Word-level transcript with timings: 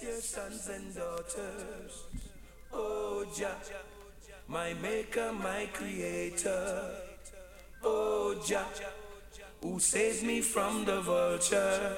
your 0.00 0.20
sons 0.20 0.68
and 0.68 0.94
daughters. 0.94 2.04
Oh 2.72 3.26
Jah, 3.36 3.56
my 4.46 4.74
maker, 4.74 5.32
my 5.32 5.68
creator. 5.72 6.90
Oh 7.82 8.40
Jah, 8.46 8.66
who 9.60 9.80
saved 9.80 10.22
me 10.22 10.40
from 10.40 10.84
the 10.84 11.00
vulture. 11.00 11.96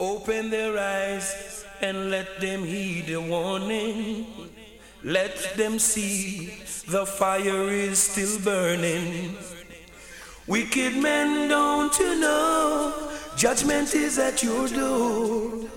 Open 0.00 0.48
their 0.48 0.78
eyes 0.78 1.66
and 1.82 2.10
let 2.10 2.40
them 2.40 2.64
heed 2.64 3.06
the 3.06 3.20
warning. 3.20 4.26
Let 5.04 5.56
them 5.56 5.78
see 5.78 6.54
the 6.86 7.04
fire 7.04 7.68
is 7.68 7.98
still 7.98 8.40
burning. 8.40 9.36
Wicked 10.46 10.96
men, 10.96 11.50
don't 11.50 11.98
you 11.98 12.18
know? 12.18 13.10
Judgment 13.36 13.94
is 13.94 14.18
at 14.18 14.42
your 14.42 14.68
door. 14.68 15.68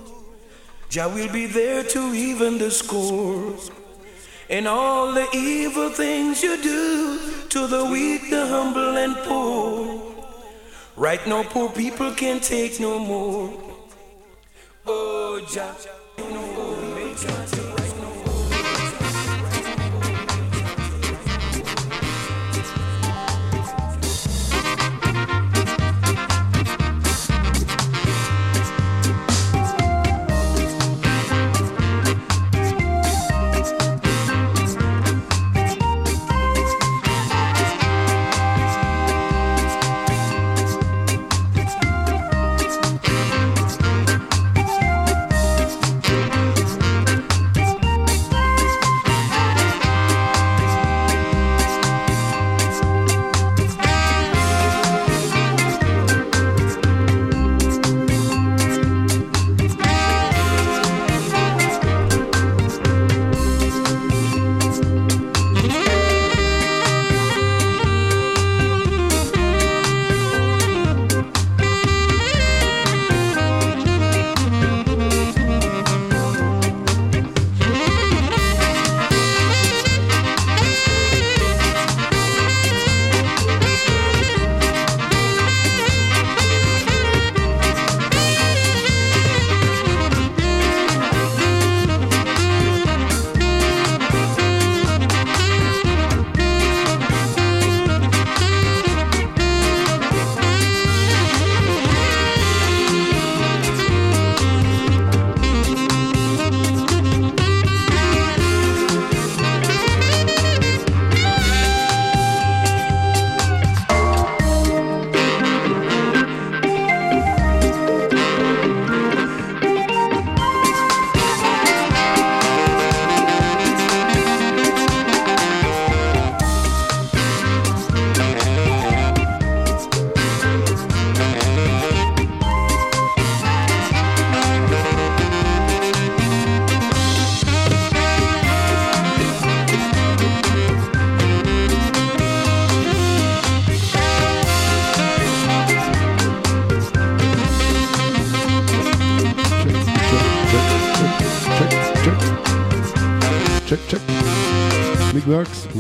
Jah 0.92 1.08
will 1.08 1.32
be 1.32 1.46
there 1.46 1.84
to 1.84 2.14
even 2.14 2.58
the 2.58 2.70
score. 2.70 3.56
And 4.50 4.68
all 4.68 5.14
the 5.14 5.26
evil 5.34 5.90
things 5.90 6.44
you 6.44 6.62
do 6.62 7.18
to 7.48 7.66
the 7.66 7.86
weak, 7.86 8.30
the 8.30 8.46
humble, 8.46 8.98
and 8.98 9.16
poor. 9.24 10.02
Right 10.98 11.26
now, 11.26 11.44
poor 11.44 11.70
people 11.70 12.12
can't 12.12 12.44
take 12.44 12.82
no 12.82 13.00
more. 13.00 13.58
Oh, 14.86 15.40
Jah, 15.50 15.78
no, 16.18 17.71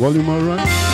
volume 0.02 0.30
all 0.32 0.91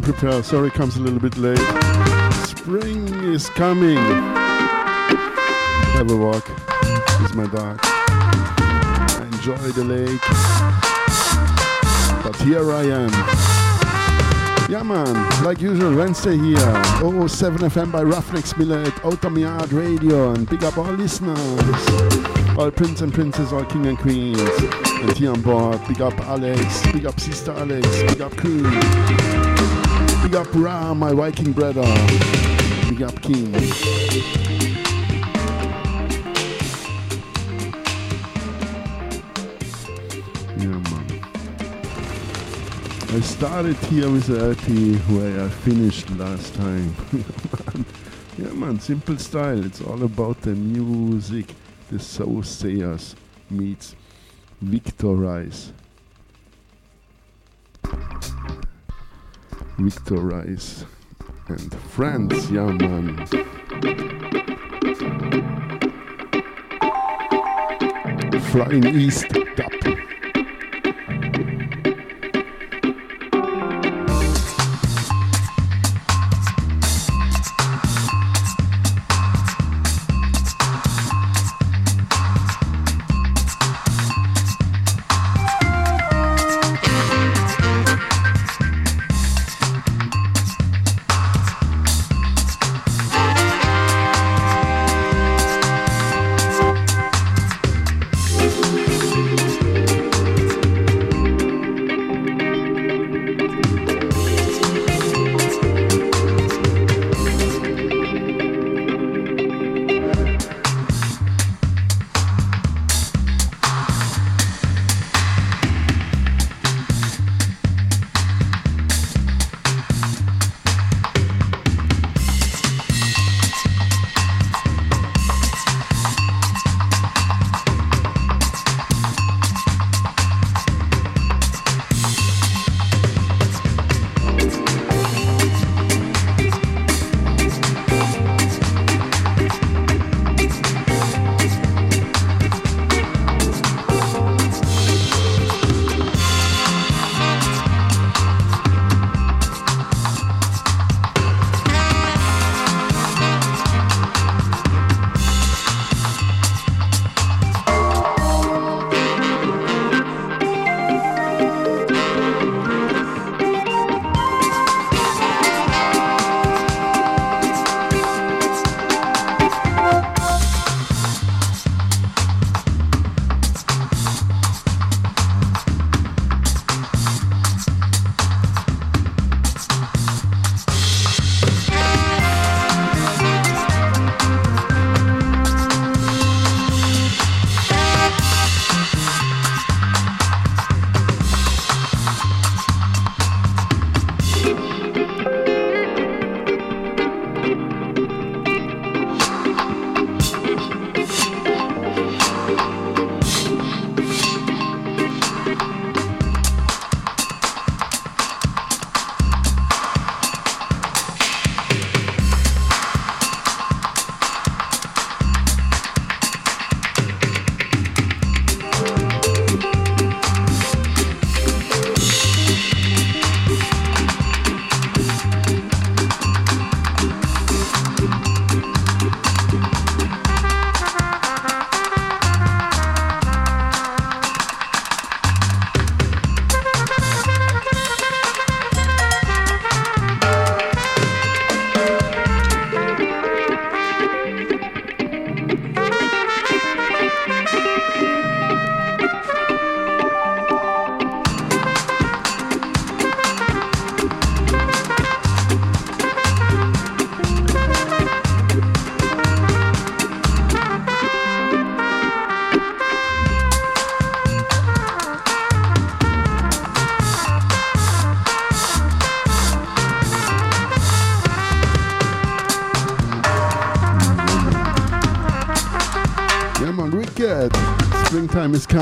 right? 0.00 0.02
prepare. 0.02 0.42
Sorry, 0.42 0.70
comes 0.70 0.96
a 0.96 1.00
little 1.00 1.18
bit 1.18 1.36
late. 1.36 1.58
Spring 2.46 3.06
is 3.24 3.48
coming. 3.50 3.96
Have 5.96 6.10
a 6.10 6.16
walk 6.16 6.48
with 7.20 7.34
my 7.34 7.46
dog. 7.46 7.78
Enjoy 9.32 9.56
the 9.72 9.84
lake. 9.84 10.20
But 12.22 12.36
here 12.42 12.72
I 12.72 12.84
am. 12.84 13.10
Yeah, 14.70 14.82
man, 14.82 15.44
like 15.44 15.60
usual, 15.60 15.94
Wednesday 15.94 16.38
here. 16.38 16.56
007 16.56 17.68
FM 17.68 17.92
by 17.92 18.02
Ruffneck 18.02 18.46
Smille 18.46 18.86
at 18.86 19.04
Outta 19.04 19.28
Mi 19.28 19.42
Yard 19.42 19.72
Radio. 19.72 20.32
And 20.32 20.48
big 20.48 20.64
up 20.64 20.78
all 20.78 20.92
listeners. 20.92 21.38
All 22.56 22.70
prince 22.70 23.00
and 23.00 23.12
princess, 23.12 23.52
all 23.52 23.64
king 23.64 23.86
and 23.86 23.98
queens. 23.98 24.40
And 24.40 25.16
here 25.16 25.32
on 25.32 25.42
board, 25.42 25.80
big 25.88 26.00
up 26.00 26.18
Alex, 26.20 26.82
big 26.92 27.04
up 27.06 27.18
Sister 27.18 27.52
Alex, 27.52 27.86
big 28.04 28.20
up 28.20 28.34
Queen. 28.36 29.51
Big 30.22 30.36
up 30.36 30.54
Ra, 30.54 30.94
my 30.94 31.12
Viking 31.12 31.50
brother. 31.52 31.82
Big 32.88 33.02
up 33.02 33.20
King. 33.22 33.52
Yeah, 40.56 40.78
man. 40.78 41.20
I 43.08 43.20
started 43.20 43.76
here 43.76 44.08
with 44.08 44.26
the 44.28 44.38
LP 44.38 44.94
where 45.12 45.44
I 45.44 45.48
finished 45.48 46.08
last 46.10 46.54
time. 46.54 46.94
yeah, 48.38 48.52
man, 48.52 48.78
simple 48.78 49.18
style. 49.18 49.64
It's 49.66 49.80
all 49.80 50.04
about 50.04 50.40
the 50.42 50.54
music. 50.54 51.52
The 51.90 51.98
Soothsayers 51.98 53.16
meets 53.50 53.96
Victor 54.60 55.16
Victor 59.78 60.16
Rice 60.16 60.84
and 61.48 61.74
friends, 61.74 62.50
yeah 62.50 62.66
man. 62.66 63.26
Flying 68.52 68.86
East 68.86 69.28
time 69.56 69.91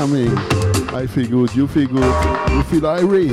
coming. 0.01 0.35
I 0.95 1.05
feel 1.05 1.29
good, 1.29 1.55
you 1.55 1.67
feel 1.67 1.87
good, 1.87 2.51
you 2.51 2.63
feel 2.63 2.81
irie. 2.81 3.31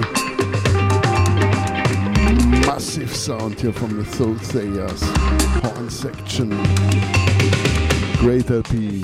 Massive 2.66 3.16
sound 3.16 3.58
here 3.58 3.72
from 3.72 3.96
the 3.96 4.04
Soothsayers. 4.04 5.00
Horn 5.62 5.88
section. 5.88 6.50
Great 8.18 8.50
LP. 8.50 9.02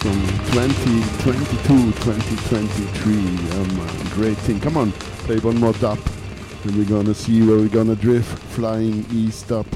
From 0.00 0.18
2022, 0.50 1.92
2023. 1.92 3.14
Um, 3.60 3.70
great 4.14 4.38
thing. 4.38 4.58
Come 4.58 4.78
on, 4.78 4.90
play 5.26 5.38
one 5.38 5.58
more 5.58 5.74
dub. 5.74 6.00
And 6.64 6.74
we're 6.74 6.90
gonna 6.90 7.14
see 7.14 7.46
where 7.46 7.58
we're 7.58 7.68
gonna 7.68 7.94
drift. 7.94 8.36
Flying 8.56 9.06
east 9.12 9.52
up 9.52 9.66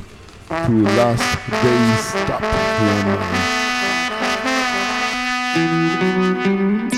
to 0.49 0.83
last 0.99 1.39
day's 1.63 2.05
stop. 2.25 2.43
Yeah, 2.43 3.56
Thank 5.57 6.93
you. 6.93 6.96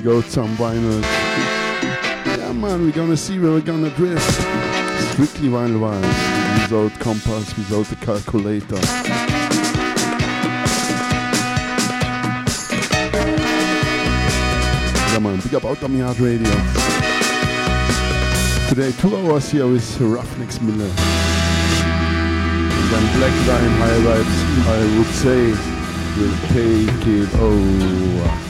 We 0.00 0.04
got 0.06 0.24
some 0.30 0.56
vinyl. 0.56 1.02
Yeah, 2.38 2.52
man, 2.52 2.86
we're 2.86 2.90
gonna 2.90 3.18
see 3.18 3.38
where 3.38 3.50
we're 3.50 3.60
gonna 3.60 3.90
drift. 3.90 4.32
Strictly 5.12 5.50
vinyl 5.50 5.80
wise, 5.80 6.70
without 6.70 6.98
compass, 6.98 7.54
without 7.54 7.84
the 7.84 7.96
calculator. 7.96 8.80
Yeah, 15.12 15.18
man, 15.18 15.38
big 15.40 15.54
up 15.56 15.66
Out 15.66 15.90
Yard 15.90 16.18
Radio. 16.18 16.50
Today, 18.70 18.92
two 18.92 19.14
hours 19.14 19.50
here 19.50 19.66
with 19.66 19.84
Ruffneck 19.98 20.50
Smille. 20.50 20.80
And 22.72 22.88
then 22.90 23.18
Black 23.18 23.36
Time 23.44 23.74
High 23.82 24.00
Vibes, 24.06 24.38
I 24.66 24.80
would 24.96 25.12
say 25.12 25.52
will 26.16 26.38
take 26.48 27.06
it 27.06 27.34
over. 27.34 28.49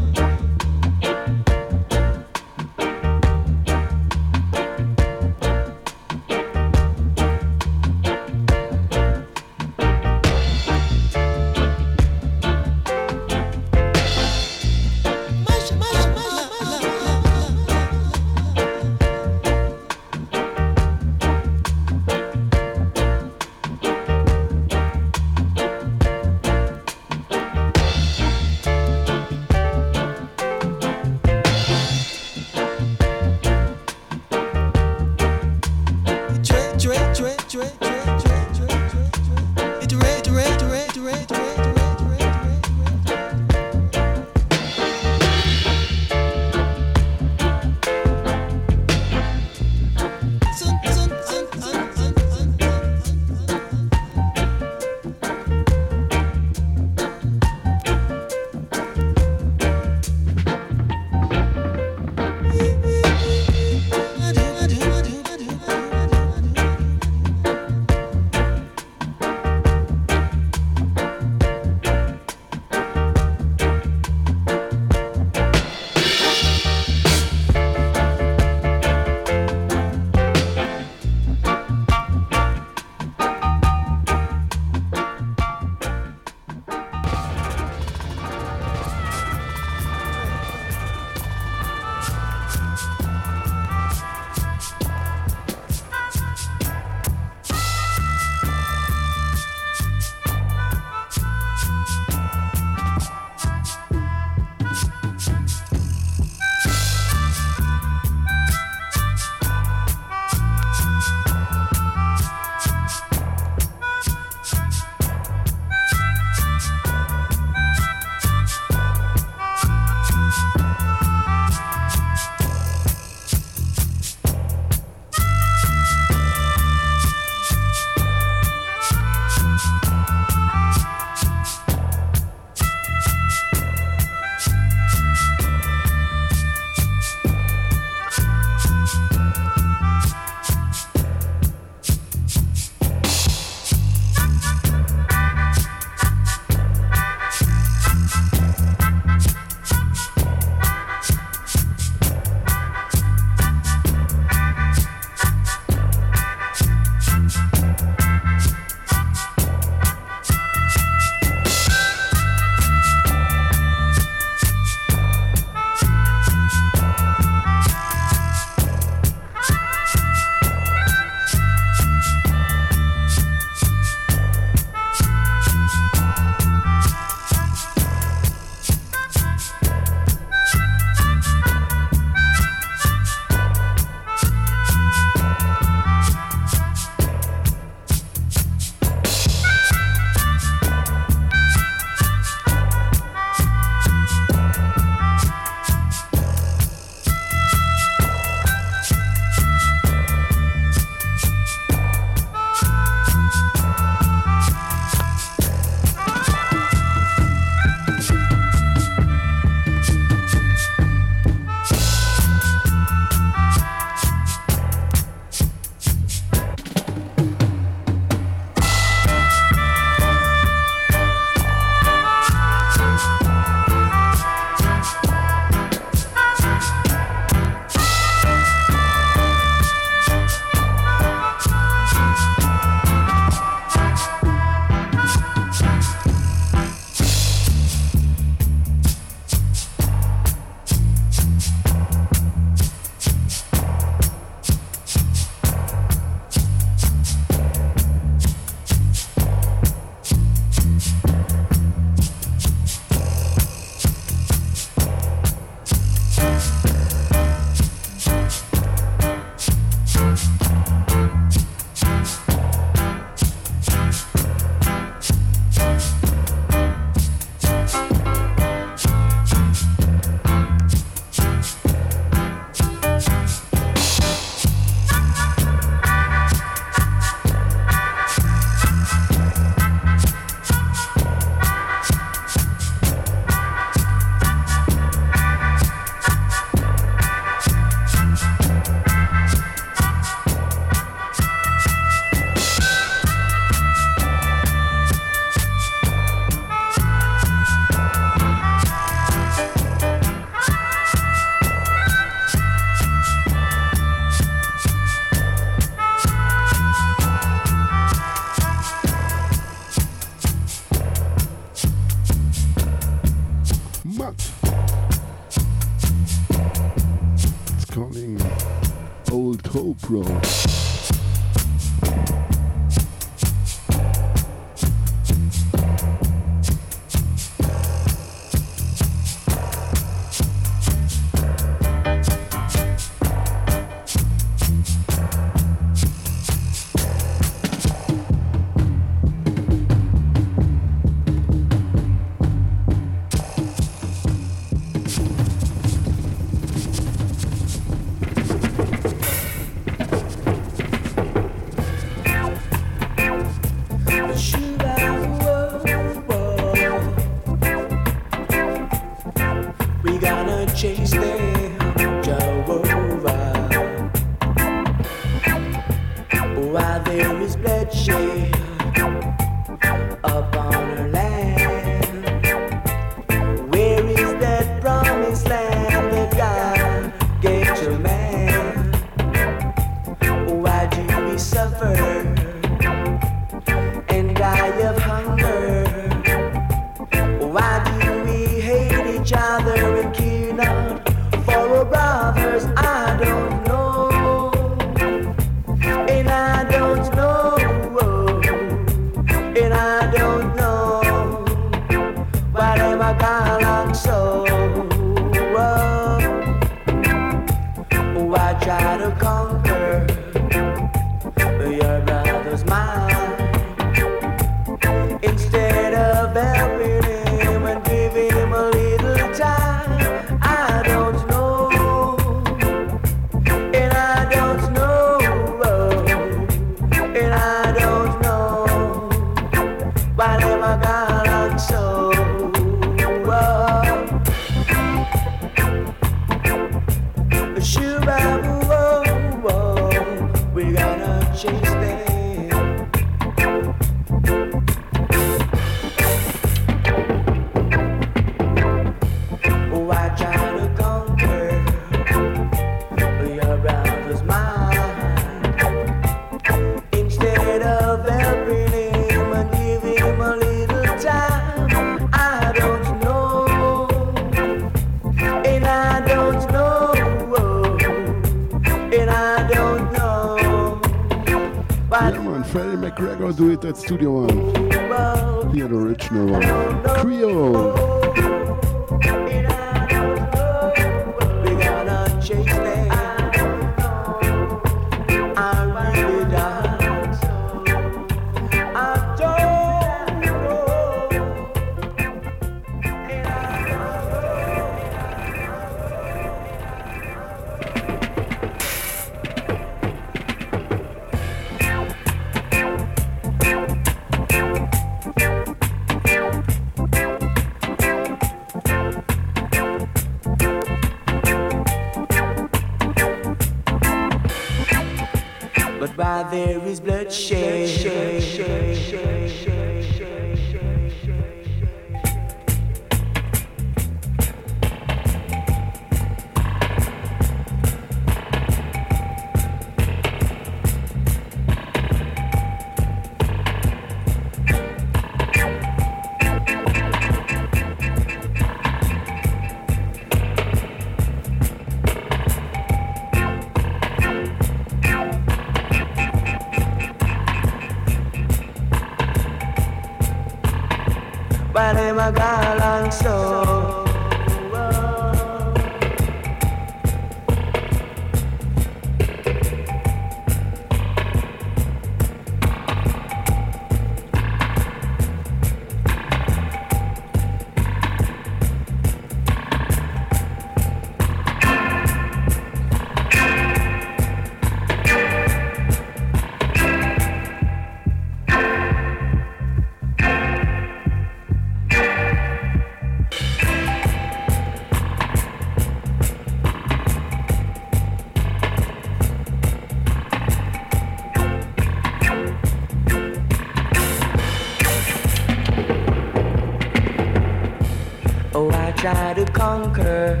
try 598.64 598.94
to 598.94 599.04
conquer 599.12 600.00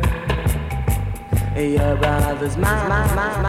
your 1.54 1.96
brother's 1.96 2.56
mind. 2.56 3.43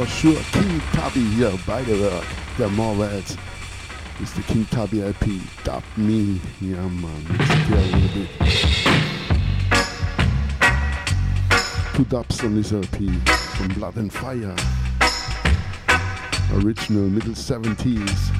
For 0.00 0.06
sure. 0.06 0.42
King 0.52 0.80
Tubby 0.92 1.20
here 1.20 1.52
by 1.66 1.82
the. 1.82 2.24
The 2.56 2.68
more 2.70 2.94
words. 2.94 3.36
It's 4.18 4.32
the 4.32 4.42
King 4.42 4.64
Tubby 4.66 5.02
LP. 5.02 5.42
Dub 5.62 5.82
me. 5.96 6.40
Yeah 6.60 6.88
man. 6.88 7.26
Let's 7.28 7.68
get 7.68 7.78
a 7.78 7.82
little 7.96 8.08
bit. 8.14 8.30
Two 11.94 12.04
dubs 12.04 12.42
on 12.44 12.54
this 12.54 12.72
LP 12.72 13.10
from 13.56 13.68
Blood 13.68 13.96
and 13.96 14.10
Fire. 14.10 14.56
Original 16.54 17.08
middle 17.10 17.34
70s. 17.34 18.39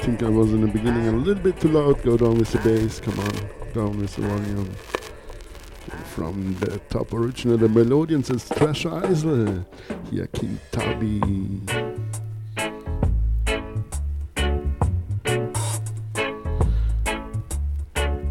Think 0.00 0.22
I 0.22 0.30
was 0.30 0.50
in 0.52 0.62
the 0.62 0.66
beginning 0.66 1.08
a 1.08 1.12
little 1.12 1.42
bit 1.42 1.60
too 1.60 1.68
loud. 1.68 2.02
Go 2.02 2.16
down 2.16 2.38
with 2.38 2.50
the 2.52 2.58
bass. 2.58 3.00
Come 3.00 3.18
on, 3.20 3.32
down 3.74 3.98
with 3.98 4.16
the 4.16 4.22
volume. 4.22 4.70
From 6.14 6.54
the 6.60 6.78
top 6.88 7.12
original, 7.12 7.58
the 7.58 7.68
Melodians 7.68 8.30
is 8.30 8.48
Trash 8.48 8.86
Eisel. 8.86 9.66
Here, 10.10 10.26
Tubby. 10.72 11.20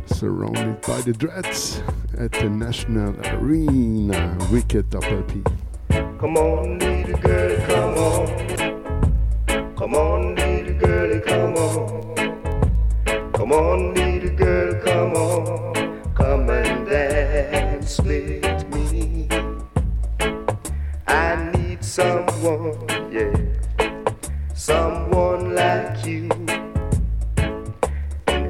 Surrounded 0.08 0.82
by 0.82 1.02
the 1.02 1.14
dreads 1.16 1.84
at 2.18 2.32
the 2.32 2.50
National 2.50 3.16
Arena. 3.36 4.38
Wicked 4.52 4.90
Double 4.90 5.22
P. 5.24 5.44
Come 5.90 6.36
on, 6.36 6.80
little 6.80 7.18
girl, 7.20 7.58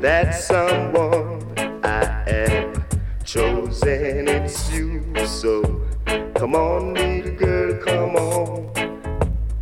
that 0.01 0.33
someone 0.33 1.43
I 1.83 2.05
have 2.25 2.85
chosen, 3.25 4.29
it's 4.29 4.71
you. 4.71 5.03
So 5.25 5.61
come 6.35 6.55
on, 6.55 6.93
little 6.93 7.35
girl, 7.35 7.77
come 7.83 8.15
on. 8.15 8.73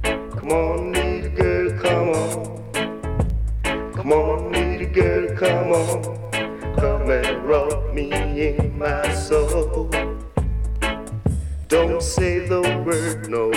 Come 0.04 0.52
on, 0.52 0.94
little 0.94 1.32
girl, 1.32 1.80
come 1.80 2.10
on. 2.10 3.94
Come 3.94 4.12
on, 4.14 4.52
little 4.52 4.88
girl, 4.94 5.36
come 5.36 5.72
on. 5.72 6.76
Come 6.76 7.10
and 7.10 7.44
rock 7.44 7.94
me 7.94 8.12
in 8.12 8.78
my 8.78 9.12
soul. 9.14 9.90
Don't 11.68 12.02
say 12.02 12.48
the 12.48 12.62
word, 12.86 13.28
no, 13.28 13.52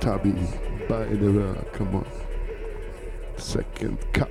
Tubby, 0.00 0.32
by 0.88 1.04
the 1.06 1.32
way, 1.32 1.64
come 1.72 1.96
on. 1.96 2.06
Second 3.36 3.98
cut. 4.12 4.27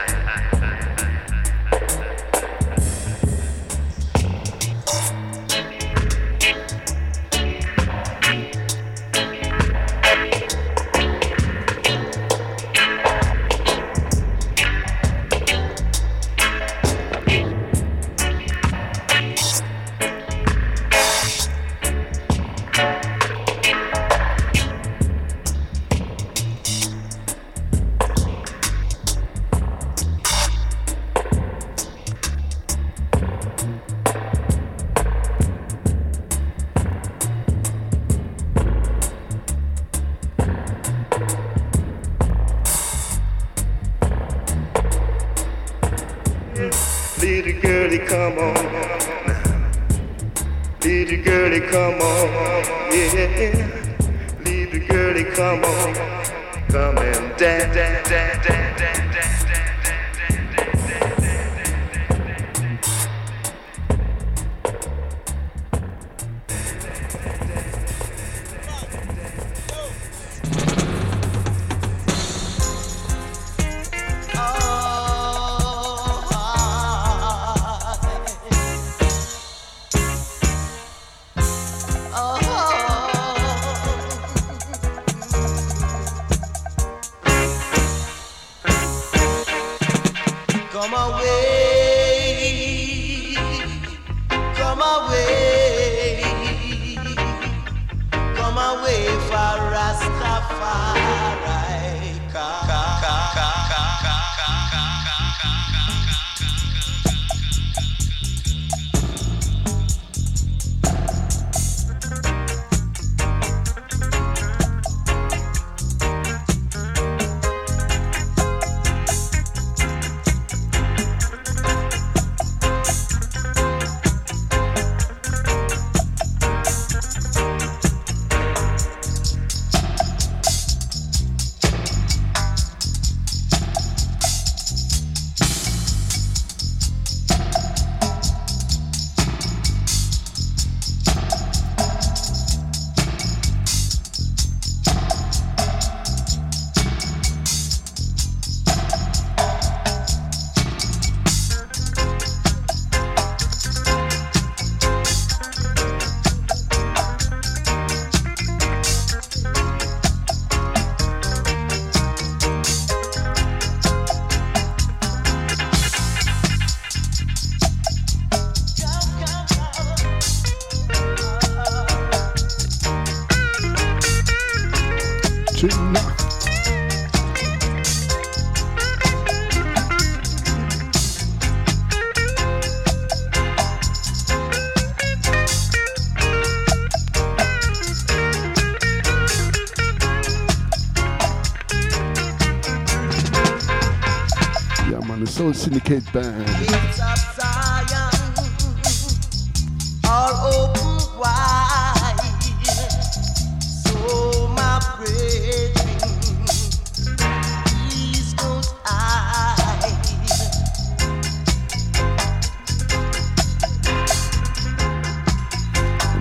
Syndicate 195.62 196.12
Band. 196.12 196.44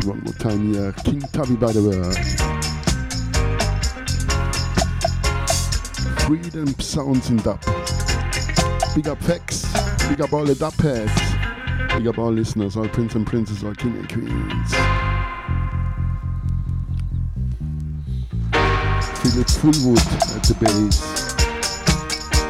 one 0.05 0.19
more 0.19 0.33
time 0.33 0.71
here, 0.71 0.91
King 1.03 1.21
Tubby 1.21 1.55
by 1.55 1.71
the 1.71 1.81
way. 1.81 2.13
Freedom 6.27 6.67
sounds 6.79 7.31
in 7.31 7.37
dub. 7.37 8.00
Big 8.93 9.07
up 9.07 9.19
Fex. 9.19 10.09
Big 10.09 10.19
up 10.19 10.33
all 10.33 10.43
the 10.43 10.53
dubheads. 10.53 11.97
Big 11.97 12.07
up 12.07 12.17
all 12.17 12.29
listeners, 12.29 12.75
all 12.75 12.89
prince 12.89 13.15
and 13.15 13.25
princesses, 13.25 13.63
all 13.63 13.73
king 13.73 13.95
and 13.95 14.09
queens. 14.09 14.71
Philip 19.21 19.47
Fullwood 19.47 20.35
at 20.35 20.43
the 20.43 20.55
bass. 20.59 20.99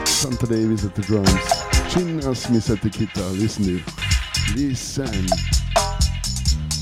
Santa 0.09 0.47
Davis 0.47 0.83
at 0.83 0.95
the 0.95 1.03
drums. 1.03 1.29
Chinna 1.91 2.35
Smith 2.35 2.71
at 2.71 2.81
the 2.81 2.89
guitar. 2.89 3.29
Listen 3.33 3.65
to 3.65 3.83
Listen. 4.55 5.11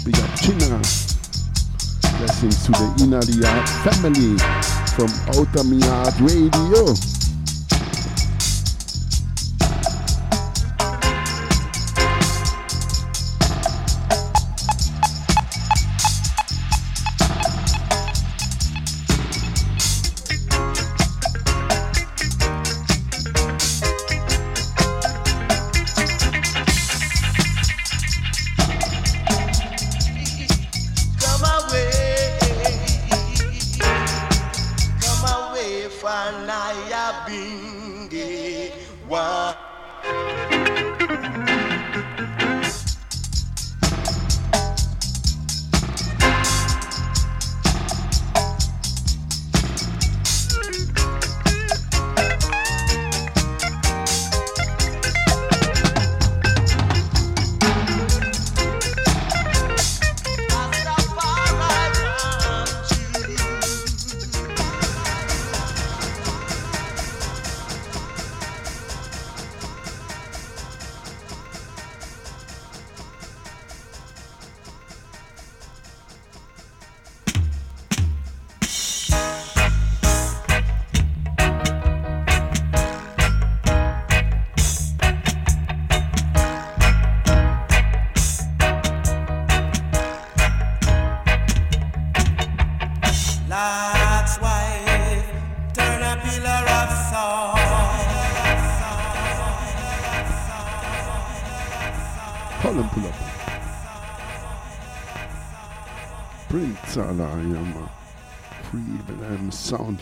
Big 0.06 0.16
up 0.16 0.30
Chinna. 0.40 0.80
Blessings 2.18 2.64
to 2.64 2.72
the 2.72 2.88
Inaria 3.04 3.54
family 3.84 4.38
from 4.96 5.10
Outer 5.36 5.64
Radio. 6.24 7.19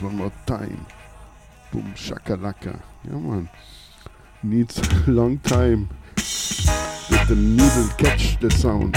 One 0.01 0.15
more 0.17 0.31
time. 0.45 0.85
Boom 1.71 1.93
shakalaka. 1.95 2.79
Yeah 3.03 3.17
man. 3.17 3.49
Needs 4.43 4.79
a 5.07 5.11
long 5.11 5.39
time 5.39 5.89
that 6.15 7.25
the 7.27 7.35
needle 7.35 7.87
catch 7.97 8.39
the 8.39 8.51
sound. 8.51 8.95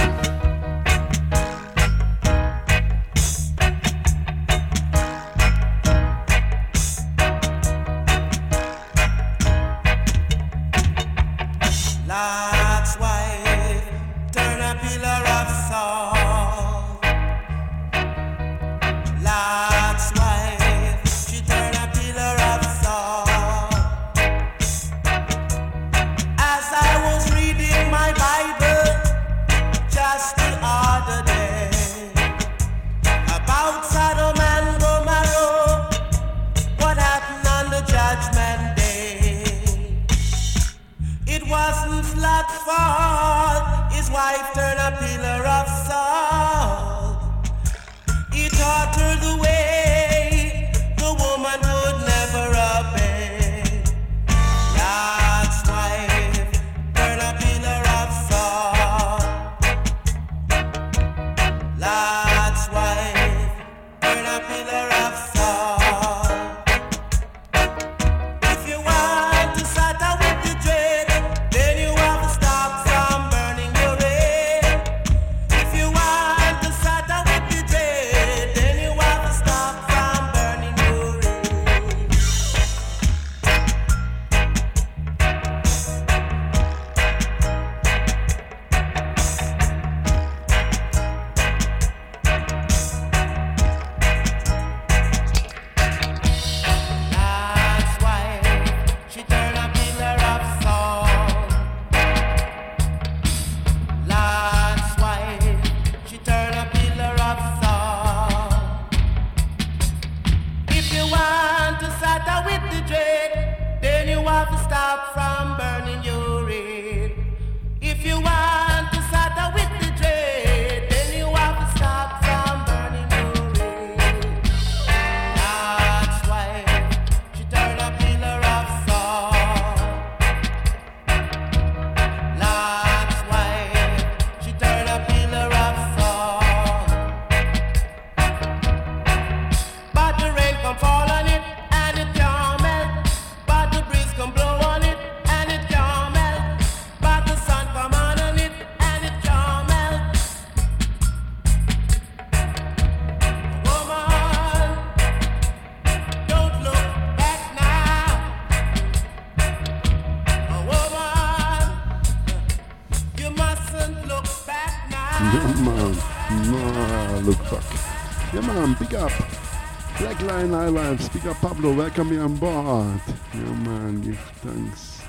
High 170.51 170.67
vibes. 170.67 170.75
Live. 170.75 171.03
Speaker 171.03 171.35
Pablo, 171.35 171.73
welcome 171.73 172.13
you 172.13 172.21
on 172.21 172.37
board. 172.37 173.01
Yeah, 173.33 173.41
man, 173.41 174.01
give 174.01 174.19
thanks 174.43 175.03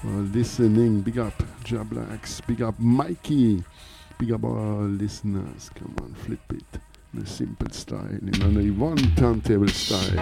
for 0.00 0.08
listening. 0.08 1.02
Big 1.02 1.18
up 1.18 1.34
Jablax, 1.62 2.46
big 2.46 2.62
up 2.62 2.78
Mikey, 2.78 3.62
big 4.18 4.32
up 4.32 4.44
all 4.44 4.84
listeners. 4.84 5.70
Come 5.74 5.94
on, 6.02 6.14
flip 6.14 6.40
it 6.50 6.80
in 7.12 7.20
a 7.22 7.26
simple 7.26 7.70
style, 7.70 8.06
in 8.06 8.56
a 8.56 8.70
one 8.70 8.96
turntable 9.16 9.68
style. 9.68 10.18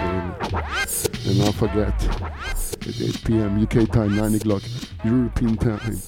And 1.26 1.38
don't 1.38 1.54
forget, 1.54 1.94
at 2.02 3.00
8 3.00 3.24
pm 3.24 3.62
UK 3.62 3.88
time, 3.90 4.16
9 4.16 4.34
o'clock 4.34 4.62
European 5.04 5.56
time. 5.56 5.98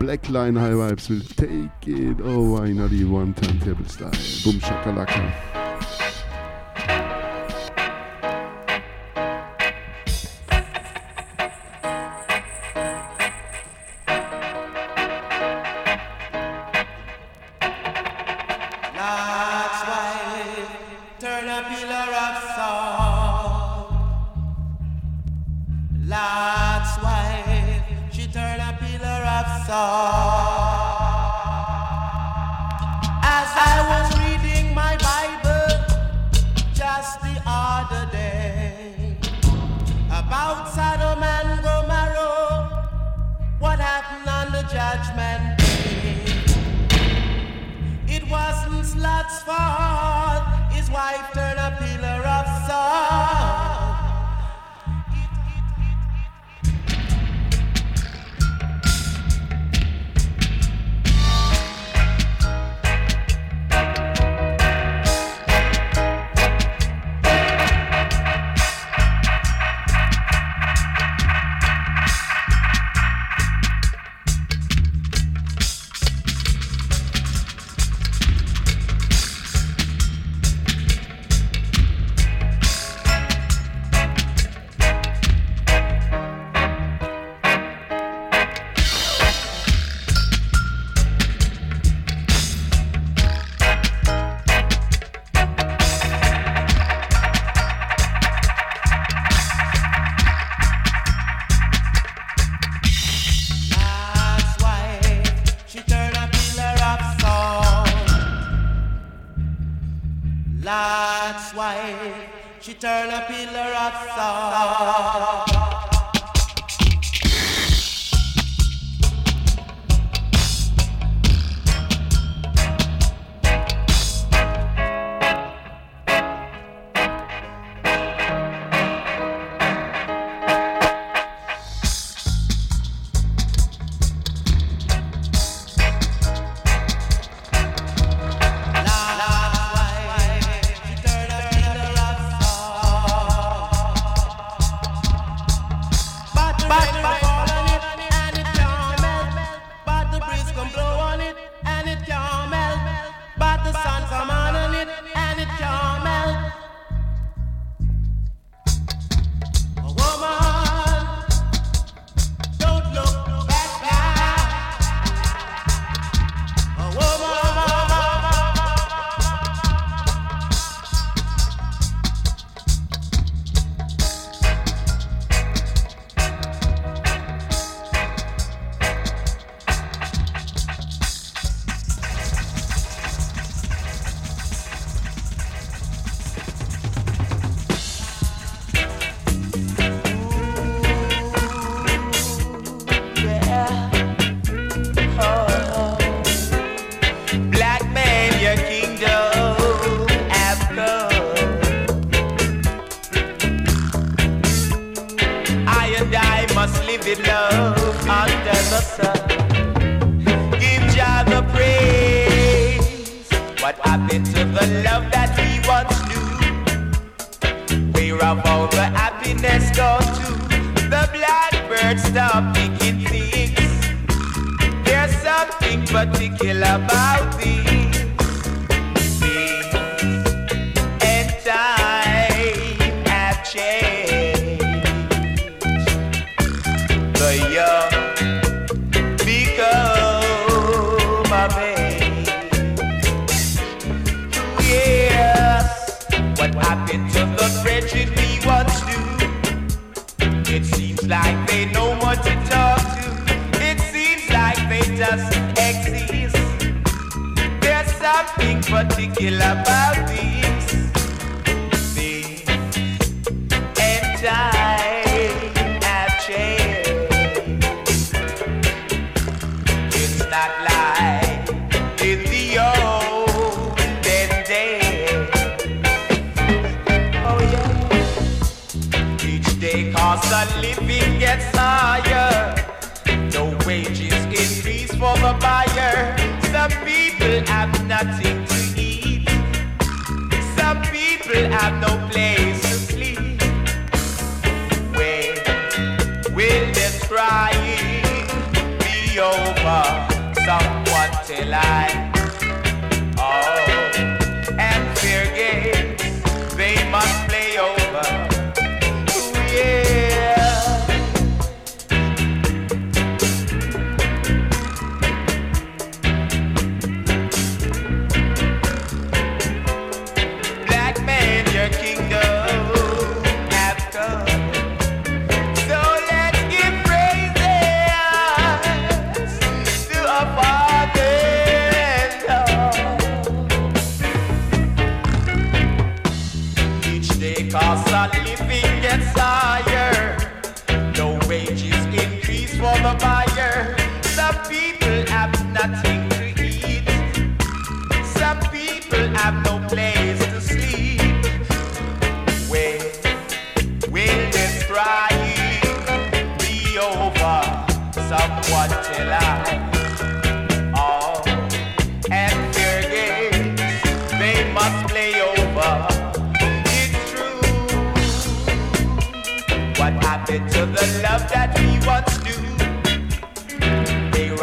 Black 0.00 0.28
Line 0.28 0.56
High 0.56 0.70
Vibes 0.70 1.08
will 1.08 1.20
take 1.36 1.88
it 1.88 2.20
over 2.20 2.66
in 2.66 2.80
a 2.80 2.88
one 3.08 3.34
turntable 3.34 3.84
style. 3.84 4.10
Boom 4.42 4.60
shakalaka. 4.60 5.53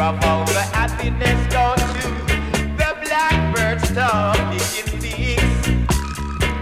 of 0.02 0.24
all 0.24 0.44
the 0.46 0.64
happiness 0.74 1.38
goes 1.54 1.78
to 2.02 2.08
the 2.76 2.90
blackbirds 3.04 3.88
talking 3.94 4.98
things. 4.98 5.62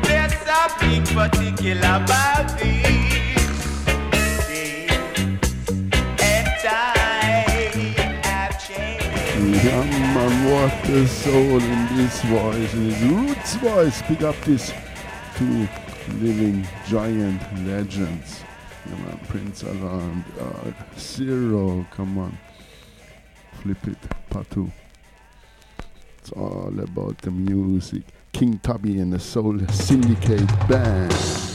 There's 0.07 0.35
something 0.45 1.03
particular 1.17 1.93
about 2.05 2.61
these. 2.61 3.47
And 6.21 6.49
time 6.61 7.81
have 8.25 8.55
changed. 8.69 9.65
Young 9.65 9.91
man, 9.91 10.35
what 10.53 10.89
a 10.91 11.09
soul 11.09 11.63
in 11.63 11.97
this 11.97 12.21
voice, 12.25 12.75
in 12.75 12.91
his 12.91 13.03
roots 13.05 13.55
voice. 13.55 14.03
Pick 14.03 14.21
up 14.21 14.39
this 14.43 14.71
two 15.37 15.67
living 16.19 16.69
giant 16.87 17.41
legends. 17.67 18.43
Uh, 18.43 18.91
come 18.91 19.07
on, 19.07 19.19
Prince 19.29 19.63
Alarmed, 19.63 20.25
uh, 20.39 20.73
Zero, 20.99 21.87
come 21.91 22.19
on. 22.19 22.37
Flip 23.63 23.89
It 23.89 23.99
Part 24.31 24.51
2. 24.53 24.73
It's 26.19 26.33
all 26.33 26.73
about 26.81 27.19
the 27.19 27.31
music. 27.31 28.05
King 28.33 28.59
Tubby 28.61 29.01
and 29.01 29.13
the 29.13 29.19
Soul 29.19 29.59
Syndicate 29.69 30.47
Band. 30.67 31.50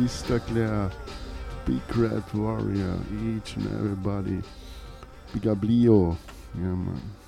Kista 0.00 0.40
Big 1.66 1.82
Red 1.94 2.24
Warrior, 2.32 2.96
each 3.22 3.56
and 3.56 3.66
everybody. 3.66 4.42
Big 5.34 5.46
up 5.46 5.62
Yeah, 6.54 6.72
man. 6.72 7.19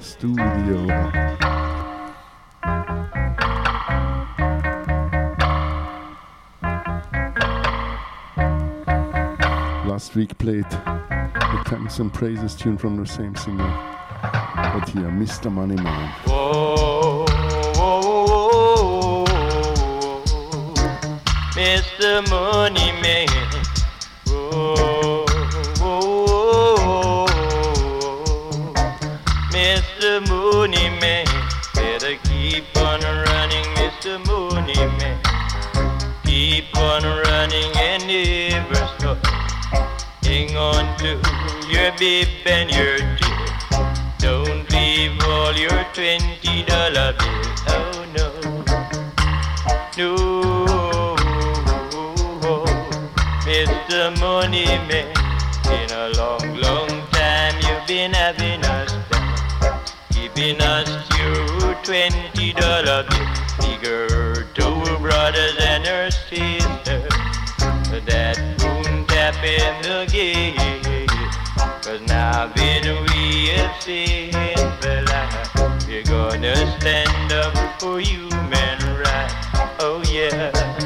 Studio. 0.00 0.86
Last 9.86 10.16
week 10.16 10.36
played 10.38 10.64
the 10.70 11.62
Thanks 11.66 11.98
and 11.98 12.12
Praises 12.12 12.54
tune 12.56 12.76
from 12.76 12.96
the 12.96 13.06
same 13.06 13.36
singer. 13.36 13.72
But 14.22 14.88
here, 14.88 15.04
Mr. 15.04 15.50
Moneyman. 15.52 16.10
Whoa, 16.26 17.26
whoa, 17.76 19.24
whoa, 19.24 19.24
Mr. 21.54 22.22
Hang 40.28 40.54
on 40.58 40.84
to 40.98 41.16
your 41.72 41.90
bib 41.98 42.28
and 42.44 42.70
your 42.70 42.98
dear. 42.98 43.48
Don't 44.18 44.70
leave 44.70 45.18
all 45.24 45.56
your 45.56 45.84
twenty 45.94 46.64
dollar 46.64 47.14
bills. 47.14 47.62
Oh 47.68 48.04
no, 48.14 48.28
no, 49.96 50.14
Mr. 53.48 54.20
Money 54.20 54.66
Man. 54.66 55.16
In 55.72 55.90
a 55.92 56.12
long, 56.18 56.56
long 56.60 56.90
time 57.10 57.54
you've 57.62 57.86
been 57.86 58.12
having 58.12 58.62
us 58.66 58.92
down, 59.10 59.80
giving 60.12 60.60
us 60.60 60.90
your 61.18 61.74
twenty 61.82 62.52
dollar 62.52 63.04
bill. 63.08 63.26
Bigger 63.62 64.44
two 64.52 64.98
brothers 64.98 65.56
and 65.58 65.86
her 65.86 66.10
sister. 66.10 67.08
That 68.04 68.57
moon 69.42 69.44
tap 69.44 69.44
in 69.44 69.82
the 69.82 70.06
gate. 70.10 71.08
Cause 71.82 72.00
now 72.02 72.46
that 72.46 72.84
we 72.84 73.48
have 73.48 73.82
seen 73.82 74.32
the 74.80 75.04
light, 75.08 75.86
we're 75.88 76.02
gonna 76.02 76.54
stand 76.80 77.32
up 77.32 77.80
for 77.80 78.00
human 78.00 78.78
rights. 78.98 79.34
Oh 79.80 80.02
yeah. 80.10 80.77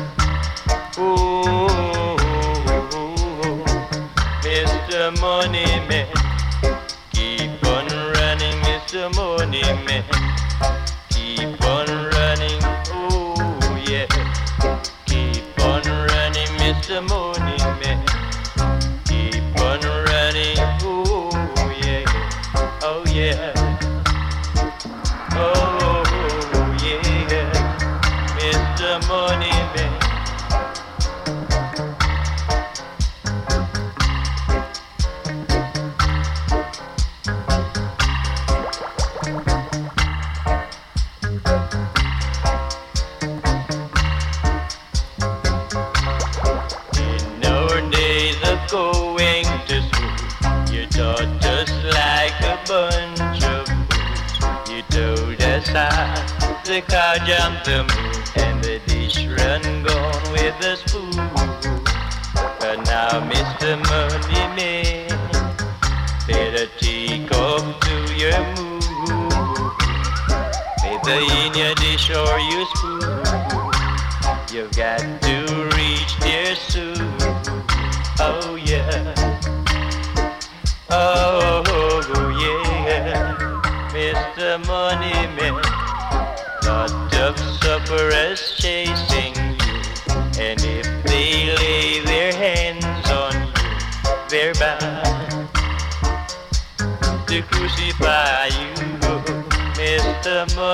The 56.72 56.80
cow 56.80 57.18
jumped 57.26 57.66
the 57.66 57.84
moon 57.84 58.46
and 58.46 58.64
the 58.64 58.80
dish 58.86 59.26
run 59.26 59.82
gone 59.82 60.32
with 60.32 60.58
the 60.60 60.76
spoon. 60.76 61.41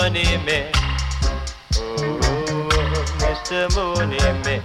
Money 0.01 0.39
Man. 0.47 0.71
Oh, 1.75 2.21
Mr. 3.19 3.67
Money 3.75 4.17
Man, 4.45 4.63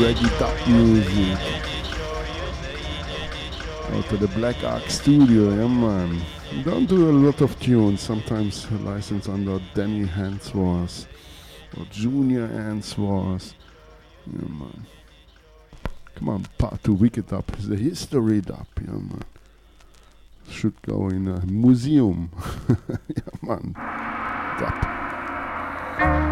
reggae 0.00 0.38
top 0.38 0.56
music. 0.66 1.38
Out 3.92 4.08
to 4.08 4.16
the 4.16 4.28
Black 4.28 4.64
Ark 4.64 4.88
studio, 4.88 5.50
yeah 5.50 5.68
man. 5.68 6.22
Don't 6.64 6.86
do 6.86 7.10
a 7.10 7.12
lot 7.12 7.42
of 7.42 7.60
tunes, 7.60 8.00
sometimes 8.00 8.70
licensed 8.72 9.28
under 9.28 9.60
Danny 9.74 10.06
Hensworth 10.06 11.06
or 11.76 11.84
Junior 11.90 12.48
Hensworth. 12.48 13.52
Yeah 14.26 14.48
man. 14.48 14.86
Come 16.14 16.28
on, 16.30 16.46
part 16.56 16.82
two 16.82 16.94
Wicked 16.94 17.30
Up 17.34 17.52
is 17.58 17.68
the 17.68 17.76
history 17.76 18.40
dub, 18.40 18.66
yeah 18.80 18.92
man. 18.92 19.24
Should 20.48 20.80
go 20.80 21.08
in 21.08 21.28
a 21.28 21.44
museum. 21.44 22.30
yeah 22.68 23.36
man. 23.42 23.74
Dub. 24.58 26.29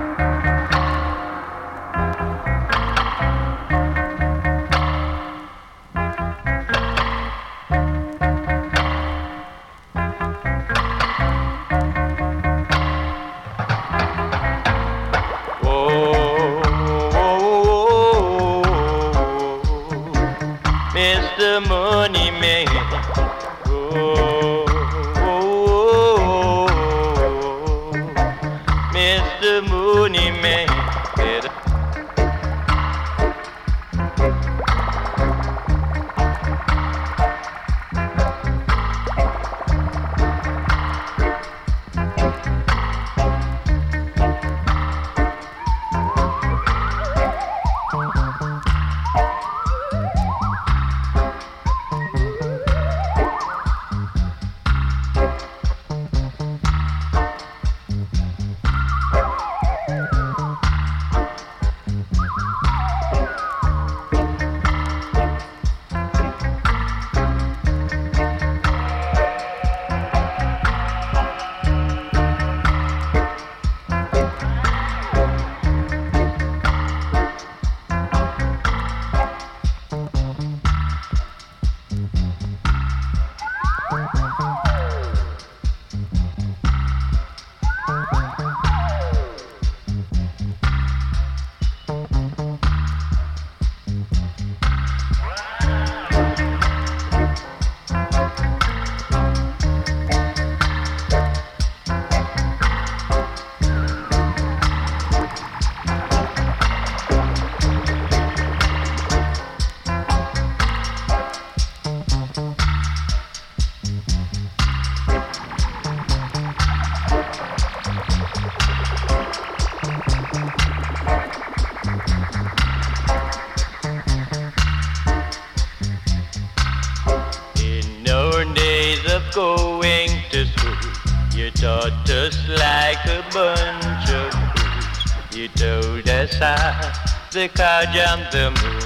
The 137.80 137.86
cow 137.86 138.16
jumped 138.30 138.77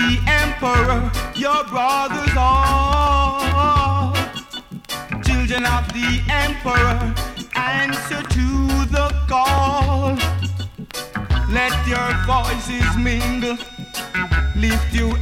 the 0.00 0.18
emperor, 0.26 1.00
your 1.36 1.62
brothers 1.64 2.34
are. 2.36 4.14
Children 5.22 5.66
of 5.66 5.84
the 5.92 6.10
emperor, 6.28 6.98
answer 7.54 8.22
to 8.36 8.48
the 8.96 9.08
call. 9.28 10.16
Let 11.50 11.74
your 11.86 12.10
voices 12.24 12.96
mingle 12.96 13.58
lift 14.56 14.94
you 14.94 15.16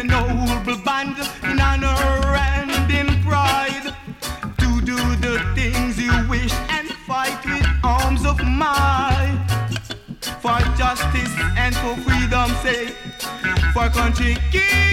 a 0.00 0.04
noble 0.04 0.82
band 0.82 1.16
in 1.42 1.60
honor 1.60 1.86
and 2.36 2.90
in 2.90 3.22
pride 3.22 3.94
to 4.58 4.80
do 4.80 4.96
the 5.16 5.38
things 5.54 5.98
you 5.98 6.12
wish 6.28 6.52
and 6.70 6.88
fight 7.06 7.44
with 7.44 7.66
arms 7.84 8.24
of 8.24 8.42
might. 8.44 9.46
For 10.40 10.58
justice 10.78 11.34
and 11.56 11.74
for 11.76 11.96
freedom's 11.96 12.56
sake 12.60 12.96
for 13.74 13.88
country 13.90 14.36
king 14.50 14.89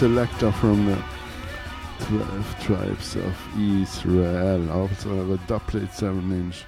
selector 0.00 0.50
from 0.52 0.86
the 0.86 0.96
12 2.06 2.56
tribes 2.62 3.16
of 3.16 3.36
Israel. 3.58 4.72
Also 4.72 5.14
have 5.14 5.28
a 5.28 5.36
dubplate 5.46 5.92
7 5.92 6.32
inch. 6.32 6.64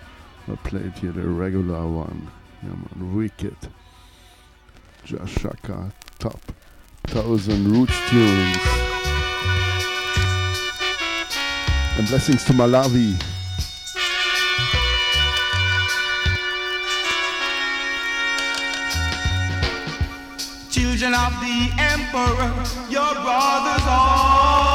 I 0.49 0.57
played 0.57 0.93
here 0.99 1.13
the 1.13 1.27
regular 1.27 1.89
one. 1.89 2.31
Yeah, 2.63 2.69
man, 2.69 3.17
wicked. 3.17 3.57
Jah 5.05 5.27
Shaka, 5.27 5.91
top. 6.19 6.43
Thousand 7.05 7.73
roots 7.73 7.99
tunes. 8.11 8.59
And 11.97 12.07
blessings 12.09 12.45
to 12.45 12.53
Malawi. 12.53 13.32
The 21.41 21.71
emperor, 21.79 22.53
your 22.91 23.15
brothers 23.15 23.87
are. 23.87 24.73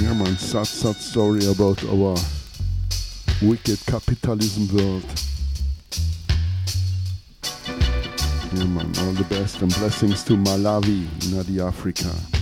Yeah 0.00 0.12
man, 0.12 0.36
sad 0.36 0.66
sad 0.66 0.96
story 0.96 1.46
about 1.46 1.82
our 1.84 2.16
wicked 3.42 3.78
capitalism 3.86 4.68
world. 4.76 5.04
Yeah 8.52 8.64
man, 8.64 8.92
all 8.98 9.12
the 9.12 9.26
best 9.28 9.62
and 9.62 9.74
blessings 9.74 10.24
to 10.24 10.32
Malawi 10.34 11.06
the 11.46 11.62
Africa. 11.64 12.33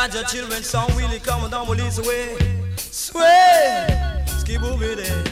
Your 0.00 0.24
children, 0.24 0.62
song 0.62 0.90
really 0.96 1.18
coming 1.20 1.50
down, 1.50 1.68
ease 1.78 1.98
away. 1.98 2.34
Sway, 2.76 3.86
skip 4.26 4.62
over 4.62 4.94
there. 4.94 5.22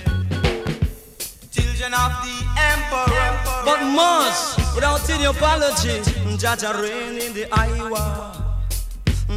Children 1.50 1.94
of 1.94 2.12
the 2.22 2.36
emperor. 2.58 3.64
But 3.64 3.82
must, 3.82 4.58
without 4.74 5.08
any 5.08 5.24
apology, 5.24 6.00
Jaja 6.36 6.80
rain 6.80 7.18
in 7.18 7.32
the 7.32 7.48
Iowa. 7.50 8.60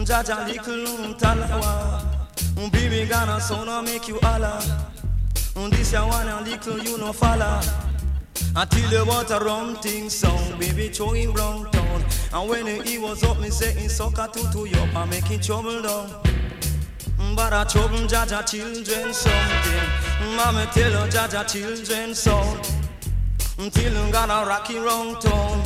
Jaja 0.04 0.46
little 0.46 1.14
talawa. 1.16 2.04
Baby 2.70 3.08
Ghana, 3.08 3.40
so 3.40 3.64
now 3.64 3.82
make 3.82 4.10
you 4.10 4.20
holla. 4.22 4.62
This 5.72 5.94
ya 5.94 6.06
one 6.08 6.28
and 6.28 6.46
little 6.46 6.78
you 6.78 6.98
no 6.98 7.14
follow. 7.14 7.62
Until 8.54 8.90
the 8.90 9.06
water 9.06 9.40
rum 9.44 9.78
thing 9.78 10.10
song, 10.10 10.60
baby 10.60 10.90
throwing 10.90 11.34
town. 11.34 11.81
And 12.34 12.50
when 12.50 12.86
he 12.86 12.98
was 12.98 13.24
up, 13.24 13.40
me 13.40 13.50
saying 13.50 13.90
soccer 13.90 14.28
to 14.32 14.52
to 14.52 14.82
up 14.82 14.96
and 14.96 15.10
making 15.10 15.42
trouble 15.42 15.82
down. 15.82 16.10
But 17.36 17.54
I 17.54 17.64
trouble 17.66 17.98
Jaja 18.08 18.50
children 18.50 19.14
something. 19.14 20.36
Mama 20.36 20.70
tell 20.74 20.92
her 20.92 21.10
Jaja 21.10 21.46
children 21.46 22.16
song. 22.16 22.58
Until 23.60 24.06
you 24.06 24.12
got 24.12 24.30
a 24.30 24.48
rocky 24.48 24.78
round 24.78 25.22
town. 25.22 25.62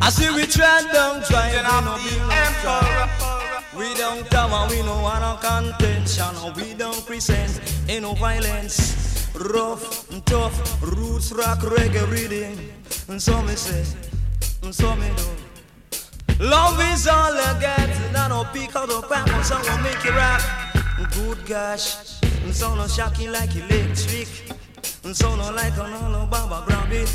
I 0.00 0.10
see 0.10 0.30
we 0.30 0.46
tread 0.46 0.84
down 0.92 1.20
no 1.20 1.28
build 1.28 2.28
no 2.28 2.44
strife. 2.58 3.36
We 3.76 3.94
don't 3.94 4.28
come 4.30 4.52
and 4.52 4.70
we 4.70 4.80
no 4.82 5.02
want 5.02 5.20
no 5.20 5.36
contention. 5.40 6.54
We 6.54 6.74
don't 6.74 7.04
present 7.04 7.60
ain't 7.88 8.02
no 8.02 8.14
violence. 8.14 9.28
Rough 9.34 10.10
and 10.10 10.24
tough, 10.24 10.82
roots 10.82 11.30
rock 11.32 11.58
reggae 11.58 12.10
reading. 12.10 12.58
And 13.08 13.20
so 13.20 13.42
me 13.42 13.54
say, 13.54 13.84
so 14.72 14.94
me 14.96 15.08
do. 15.16 16.44
Love 16.44 16.80
is 16.92 17.06
all 17.06 17.32
I 17.32 17.58
get, 17.60 18.16
I 18.16 18.28
don't 18.28 18.46
pick 18.52 18.76
out 18.76 18.88
the 18.88 19.00
and 19.10 19.44
so 19.44 19.56
will 19.58 19.78
make 19.78 20.04
you 20.04 20.10
rap. 20.10 20.42
Good 21.14 21.46
gosh, 21.46 22.20
so 22.52 22.74
no 22.74 22.86
shocking 22.86 23.32
like 23.32 23.54
electric. 23.56 24.28
So 25.12 25.36
no 25.36 25.52
like 25.52 25.76
an 25.78 25.92
all 25.92 26.26
baba 26.26 26.64
grab 26.66 26.92
it. 26.92 27.08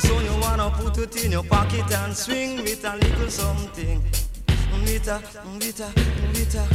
So 0.00 0.20
you 0.20 0.40
wanna 0.40 0.70
put 0.70 0.98
it 0.98 1.24
in 1.24 1.32
your 1.32 1.44
pocket 1.44 1.90
and 1.92 2.16
swing 2.16 2.62
with 2.62 2.84
a 2.84 2.96
little 2.96 3.30
something. 3.30 4.02
Vita, 4.84 5.20
vita, 5.58 5.92
vita. 6.32 6.66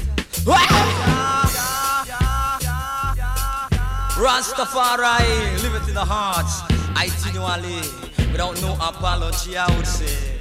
Rastafari, 4.20 5.62
live 5.64 5.76
it 5.76 5.88
in 5.88 5.96
the 5.96 6.06
hearts. 6.06 6.62
Itinerally, 6.96 8.09
without 8.40 8.62
no 8.62 8.74
apology, 8.76 9.58
I 9.58 9.68
would 9.76 9.86
say. 9.86 10.40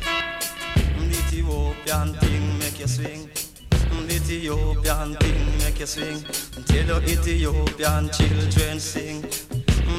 The 0.99 1.19
Ethiopian 1.19 2.15
thing 2.15 2.59
make 2.61 2.79
you 2.79 2.87
swing. 2.87 3.29
The 3.71 4.15
Ethiopian 4.15 5.17
thing 5.17 5.59
make 5.59 5.81
you 5.81 5.87
swing. 5.87 6.23
Tell 6.67 7.01
the 7.01 7.11
Ethiopian 7.11 8.09
children 8.11 8.79
sing. 8.79 9.23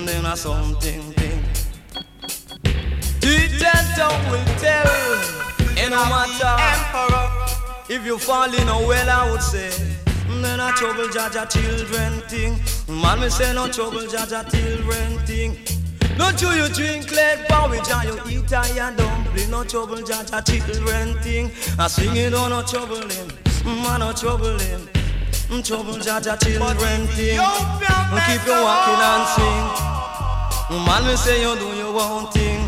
Then 0.05 0.26
a 0.26 0.38
something 0.38 1.11
thing. 1.11 1.43
Teacher 3.19 3.80
tongue 3.97 4.31
will 4.31 4.45
tell. 4.63 4.88
And 5.77 5.91
no 5.91 6.05
matter 6.05 6.55
if 7.93 8.05
you 8.05 8.17
fall 8.17 8.53
in 8.53 8.67
a 8.69 8.88
well, 8.88 9.09
I 9.09 9.30
would 9.30 9.41
say. 9.41 9.71
Then 10.41 10.61
a 10.61 10.71
trouble 10.71 11.09
Jaja 11.09 11.49
children 11.51 12.21
thing. 12.30 12.53
Man, 13.01 13.19
me 13.19 13.30
say 13.30 13.53
no 13.53 13.67
trouble 13.67 14.07
Jaja 14.07 14.49
children 14.49 15.19
thing. 15.26 15.78
No 16.19 16.31
chew 16.33 16.47
you 16.47 16.63
you 16.63 16.69
drink 16.73 17.11
lead 17.11 17.47
porridge 17.47 17.89
and 17.89 18.09
you 18.09 18.39
eat 18.39 18.51
iron 18.51 18.97
dumpling. 18.97 19.49
No 19.49 19.63
trouble 19.63 20.03
Jaja 20.03 20.43
children 20.45 21.13
thing. 21.23 21.49
I 21.79 21.87
sing 21.87 22.13
it 22.17 22.33
on 22.33 22.49
no 22.49 22.61
trouble 22.61 22.97
him. 22.97 23.27
Mm, 23.63 23.83
man, 23.83 23.85
ah, 23.87 23.97
no 23.99 24.11
trouble 24.11 24.59
him. 24.59 24.81
Mm, 25.47 25.63
trouble 25.65 25.93
Jaja 25.93 26.35
children 26.43 27.07
thing. 27.15 27.39
Keep 28.27 28.45
you 28.45 28.59
walking 28.67 29.01
and 29.09 29.25
sing. 29.35 29.65
Mm, 30.75 30.85
man, 30.85 31.07
we 31.07 31.15
say 31.15 31.41
you 31.41 31.57
do 31.57 31.67
your 31.77 32.01
own 32.01 32.29
thing. 32.33 32.67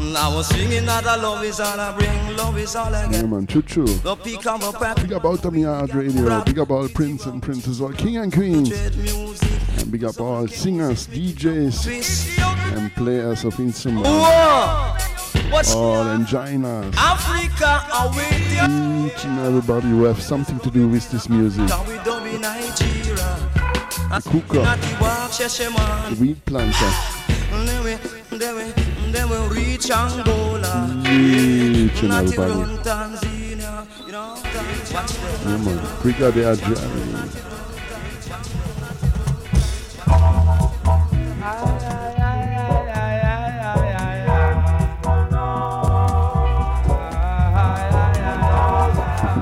I 0.00 0.32
was 0.34 0.46
singing 0.46 0.86
that 0.86 1.04
the 1.04 1.16
love 1.16 1.44
is 1.44 1.60
all 1.60 1.78
I 1.78 1.92
bring, 1.94 2.36
love 2.36 2.56
is 2.56 2.74
all 2.74 2.94
I 2.94 3.04
Yeah, 3.04 3.10
get. 3.20 3.28
man, 3.28 3.46
choo 3.46 3.62
choo. 3.62 3.84
The 3.84 4.16
peak 4.16 4.46
of 4.46 4.62
a 4.62 4.72
prep, 4.72 4.96
Big 4.96 5.12
up 5.12 5.24
out 5.26 5.44
of 5.44 5.56
yard 5.56 5.94
radio. 5.94 6.42
Big 6.44 6.58
up 6.58 6.70
all 6.70 6.88
prince 6.88 7.26
and 7.26 7.42
princess, 7.42 7.80
all 7.80 7.92
king 7.92 8.16
and 8.16 8.32
Queen. 8.32 8.72
And 8.72 9.90
big 9.90 10.04
up 10.04 10.20
all 10.20 10.46
singers, 10.46 11.06
DJs, 11.08 12.57
and 12.76 12.90
players 12.94 13.44
of 13.44 13.58
instruments. 13.60 14.08
Or 15.74 16.04
enginas. 16.16 16.94
Africa. 16.96 17.82
Each 19.08 19.24
and 19.24 19.38
everybody 19.40 19.88
who 19.88 20.04
have 20.04 20.20
something 20.22 20.58
to 20.60 20.70
do 20.70 20.88
with 20.88 21.10
this 21.10 21.28
music. 21.28 21.66
The 21.68 21.74
cooker, 24.24 24.64
the 26.08 26.16
weed 26.20 26.40
planter. 26.46 26.92
Each 31.10 32.02
and 32.02 32.12
everybody. 32.12 32.52
Yeah, 35.44 35.56
man. 35.58 35.78
Brigadier 36.02 36.56
Jerry. 36.56 37.47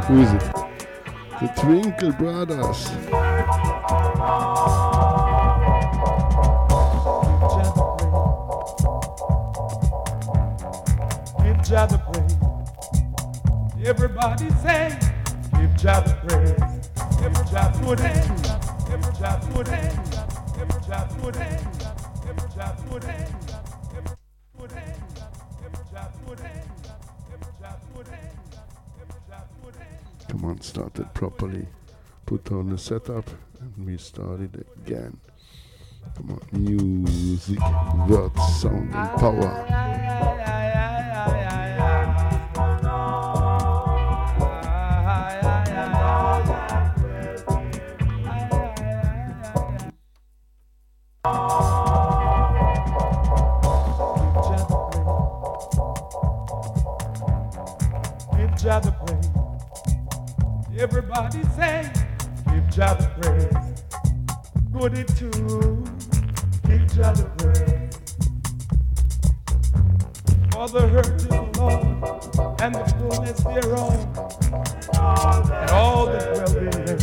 Who 0.06 0.20
is 0.22 0.32
it? 0.32 0.40
The 1.40 1.48
Twinkle 1.56 2.12
Brothers. 2.12 2.88
Give 11.42 11.60
Jah 11.64 11.86
the 11.86 11.98
praise. 12.06 12.36
Everybody 13.84 14.48
say, 14.62 14.96
give 15.58 15.76
Jah 15.76 16.00
the 16.06 16.14
praise. 16.22 16.54
Give 17.20 17.34
Jah 17.50 17.72
put 17.82 17.98
it. 17.98 18.26
Give 18.88 19.18
Jah 19.18 19.40
put 19.50 19.68
it. 19.68 19.92
Give 20.54 20.86
Jah 20.86 21.08
put 21.20 21.36
it. 21.36 21.62
Give 22.24 22.54
Jah 22.54 22.76
put 22.88 23.04
it. 23.04 23.28
Give 23.92 24.04
put 24.56 24.70
it. 24.70 24.96
Give 25.60 25.78
Jah 25.92 26.12
put 26.24 26.38
it. 26.38 26.64
Give 27.28 27.60
Jah 27.60 27.76
put 27.92 28.06
it. 28.06 28.25
On, 30.44 30.60
started 30.60 31.12
properly. 31.14 31.66
Put 32.26 32.52
on 32.52 32.70
the 32.70 32.78
setup 32.78 33.28
and 33.60 33.86
we 33.86 33.96
started 33.96 34.64
again. 34.84 35.18
Come 36.16 36.30
on, 36.30 36.40
music, 36.52 37.58
words, 38.08 38.60
sound, 38.60 38.94
and 38.94 39.20
power. 39.20 39.66
Praise. 58.66 58.95
Everybody 60.78 61.42
say, 61.56 61.90
give 62.50 62.68
Jah 62.70 62.94
the 63.00 63.08
praise. 63.18 63.82
Good 64.72 64.98
it 64.98 65.08
too. 65.16 65.82
Give 66.68 66.86
Jah 66.94 67.14
the 67.14 67.24
praise. 67.38 67.96
For 70.52 70.68
the 70.68 70.86
hurt 70.86 71.06
of 71.06 71.28
the 71.28 71.40
Lord 71.58 72.60
and 72.60 72.74
the 72.74 72.84
fullness 72.98 73.40
thereof, 73.40 73.94
and 74.92 75.70
all 75.70 76.06
that 76.06 76.34
dwell 76.34 76.52
therein. 76.52 76.98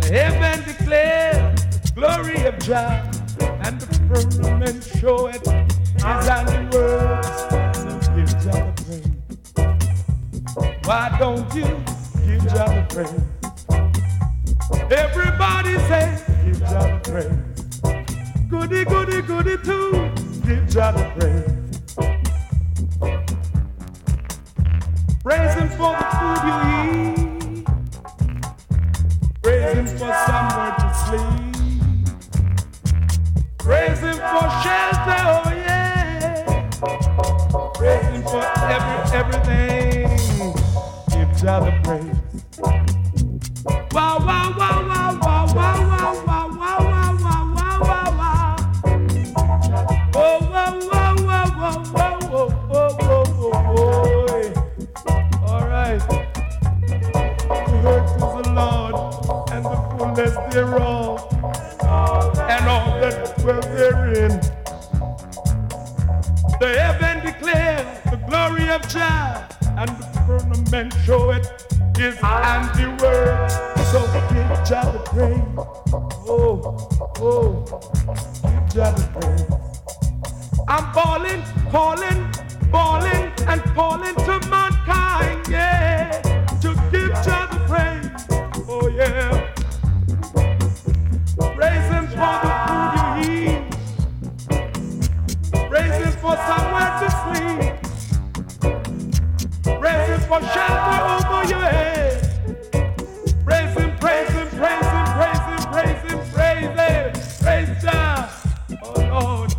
The 0.00 0.08
heaven 0.12 0.64
declare 0.66 1.54
the 1.82 1.92
glory 1.94 2.44
of 2.44 2.58
Jah, 2.58 3.10
and 3.64 3.80
the 3.80 3.86
firmament 4.06 4.84
showeth 4.84 5.46
his 5.46 6.28
handiwork. 6.28 7.67
Why 10.88 11.14
don't 11.18 11.54
you 11.54 11.66
give 12.24 12.48
Jah 12.48 12.86
praise? 12.88 13.12
Everybody 14.90 15.76
say, 15.80 16.16
give 16.46 16.60
Jah 16.60 16.98
praise. 17.04 17.28
Goody, 18.48 18.86
goody, 18.86 19.20
goody 19.20 19.58
too. 19.58 20.10
Give 20.46 20.66
Jah 20.66 20.94
praise. 21.18 21.44
Praise 25.22 25.54
Him 25.56 25.68
for 25.76 25.92
the 25.92 26.06
food 26.16 26.42
you 26.48 26.54
eat. 26.72 27.66
Praise 29.42 29.76
Him 29.76 29.86
for 29.88 30.12
somewhere 30.26 30.74
to 30.80 30.88
sleep. 31.04 31.52
Praise 33.58 34.00
Him 34.00 34.16
for 34.16 34.48
shelter, 34.64 35.20
oh 35.36 35.52
yeah. 35.54 36.64
Praise 37.74 38.06
Him 38.06 38.22
for 38.22 38.42
every 38.70 38.96
everything. 39.18 40.37
Jah 41.40 41.60
the 41.60 41.72
praise. 41.84 42.16
Wow, 43.92 44.18
wow, 44.18 44.54
wow, 44.58 44.88
wow, 44.88 45.18
wow, 45.22 45.46
wow, 45.54 45.78
wow, 45.88 46.12
wow, 46.26 46.46
wow, 46.56 47.14
wow, 47.22 47.42
wow, 47.54 47.78
wow, 47.80 48.08
wow. 48.18 48.56
Oh, 50.14 50.38
wow, 50.50 50.72
wow, 50.90 51.14
wow, 51.24 51.46
wow, 51.56 51.78
wow, 51.94 52.16
wow, 52.28 52.48
wow, 52.68 53.24
wow, 53.38 53.64
wow. 54.26 55.46
All 55.46 55.64
right. 55.68 56.02
The 57.54 57.78
earth 57.86 58.10
is 58.16 58.18
the 58.18 58.52
Lord 58.52 58.94
and 59.52 59.64
the 59.64 59.78
fullness 59.96 60.34
thereof, 60.52 61.16
and 62.50 62.68
all 62.68 63.00
that 63.00 63.38
dwell 63.38 63.62
therein. 63.62 64.40
The 66.60 66.68
heaven 66.80 67.24
declares 67.24 67.86
the 68.10 68.16
glory 68.28 68.68
of 68.70 68.82
Jah, 68.88 69.47
and 69.78 69.90
the 69.90 70.06
firmament 70.26 70.92
showeth 71.04 71.48
his 71.96 72.16
handiwork. 72.16 73.50
So 73.92 74.00
give 74.28 74.50
Jah 74.66 74.90
the 74.92 74.98
praise. 75.06 75.54
Oh, 76.28 76.76
oh, 77.20 77.64
give 78.42 78.66
Jah 78.74 78.92
the 78.96 79.04
praise. 79.14 79.46
I'm 80.66 80.92
balling, 80.92 81.42
calling, 81.70 82.20
balling, 82.72 83.32
and 83.46 83.62
calling 83.74 84.16
to 84.16 84.40
mankind, 84.50 85.46
yeah, 85.48 86.10
to 86.60 86.74
give 86.90 87.12
Jah 87.24 87.46
the 87.52 87.58
praise. 87.68 88.10
Oh 88.68 88.88
yeah. 88.88 89.54
Praise 91.54 91.88
Him 91.92 92.06
for 92.08 92.34
the 92.42 92.50
food 92.66 92.92
you 92.98 93.30
eat. 93.30 93.62
Praise 95.70 95.96
Him 96.04 96.12
for 96.20 96.36
somewhere 96.36 96.92
to 97.00 97.08
for 100.28 100.40
shelter 100.42 101.00
over 101.14 101.48
your 101.48 101.60
head. 101.60 102.20
Praise 103.46 103.74
Him, 103.78 103.96
praise 103.96 104.28
Him, 104.28 104.48
praise 104.48 104.86
Him, 104.94 105.06
praise 105.16 105.44
Him, 105.48 105.62
praise 105.72 106.02
Him, 106.12 106.20
praise 106.34 106.78
Him. 106.78 107.12
Praise 107.42 107.82
Jah. 107.82 108.30
Oh 108.82 109.00
Lord. 109.10 109.54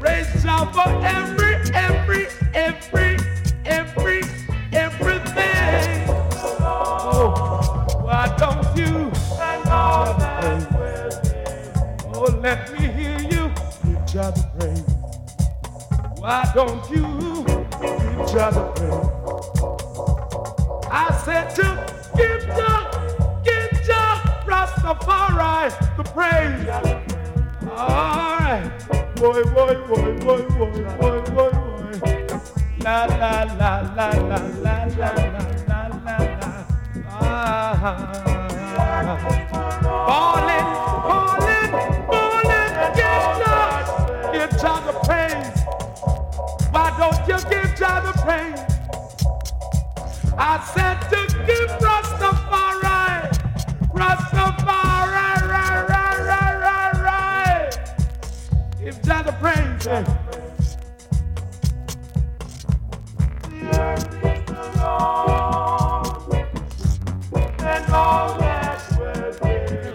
Praise 0.00 0.42
Jah 0.42 0.66
for 0.72 0.90
every, 1.06 1.54
every, 1.74 2.26
every, 2.54 3.18
every, 3.64 4.22
everything. 4.72 6.08
Oh, 6.60 7.86
why 8.02 8.34
don't 8.36 8.76
you? 8.76 9.12
Oh, 12.12 12.38
let 12.42 12.72
me 12.72 12.86
hear 12.88 13.18
you. 13.20 13.52
Give 13.84 14.06
Jah 14.06 14.32
the 14.32 14.42
praise. 14.58 14.84
Why 16.18 16.50
don't 16.52 16.90
you 16.90 17.44
give 17.80 18.32
Jah 18.32 18.50
the 18.50 18.72
praise? 18.74 19.19
I 20.92 21.12
said 21.24 21.50
to 21.54 21.86
give 22.16 22.42
Jah, 22.56 22.90
give 23.44 23.82
Jah 23.86 24.42
Rastafari 24.44 25.70
the 25.96 26.02
praise. 26.02 26.68
All 27.70 27.88
right, 28.40 28.68
boy, 29.14 29.44
boy, 29.44 29.74
boy, 29.86 30.18
boy, 30.18 30.42
boy, 30.48 30.72
boy, 30.98 31.20
boy. 31.30 31.52
La 32.82 33.04
la 33.04 33.44
la 33.44 33.80
la 33.94 34.10
la 34.10 34.40
la 34.64 34.84
la 34.98 35.08
la 35.08 35.10
la. 35.16 35.40
Ah. 37.08 38.06
Ballin', 40.08 40.70
ballin', 41.06 41.70
ballin', 42.10 42.74
give 42.96 44.50
Jah, 44.60 44.80
give 47.48 47.72
Jah 47.78 48.00
the 48.00 48.12
praise. 48.24 48.69
I 50.42 50.58
said 50.74 50.98
to 51.10 51.20
keep 51.44 51.68
Rastafari, 51.84 53.30
Rastafari. 53.92 54.90
If. 59.90 60.06
The 63.48 63.60
earth 63.80 64.24
eh? 64.24 64.38
is 64.38 64.76
and 67.60 67.92
all 67.92 68.38
that's 68.38 68.86
within. 68.98 69.94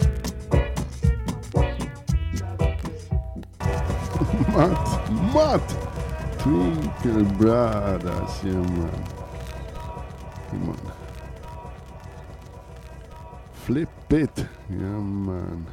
Matt, 4.54 4.76
Matt, 5.34 5.64
twinkle, 6.38 7.24
brother, 7.36 8.18
Shimon. 8.40 9.25
Flip 14.08 14.38
it, 14.38 14.46
yeah 14.70 14.76
man. 14.76 15.66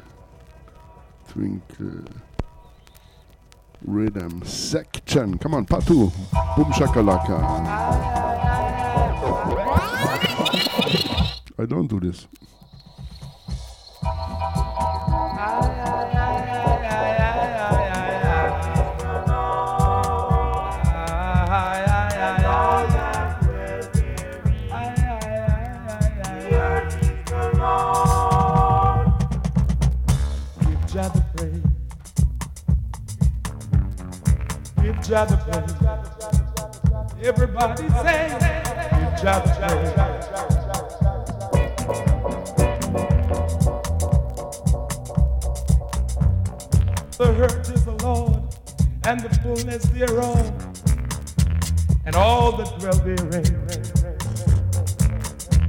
Twinkle. 1.28 2.04
Rhythm 3.84 4.42
section. 4.44 5.38
Come 5.38 5.54
on, 5.54 5.66
Patu. 5.66 6.10
Boom 6.56 6.72
shakalaka. 6.72 7.38
I 11.58 11.66
don't 11.66 11.86
do 11.86 12.00
this. 12.00 12.26
The 35.06 35.36
praise. 35.44 37.26
Everybody 37.26 37.88
say, 37.88 38.28
the 47.18 47.34
hurt 47.34 47.68
is 47.68 47.84
the 47.84 47.92
Lord, 48.02 48.42
and 49.04 49.20
the 49.20 49.28
fullness 49.42 49.84
thereof, 49.84 50.52
and 52.06 52.16
all 52.16 52.52
that 52.56 52.78
dwell 52.78 52.94
therein. 52.94 53.44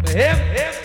Heaven, 0.08 0.48
heaven, 0.56 0.85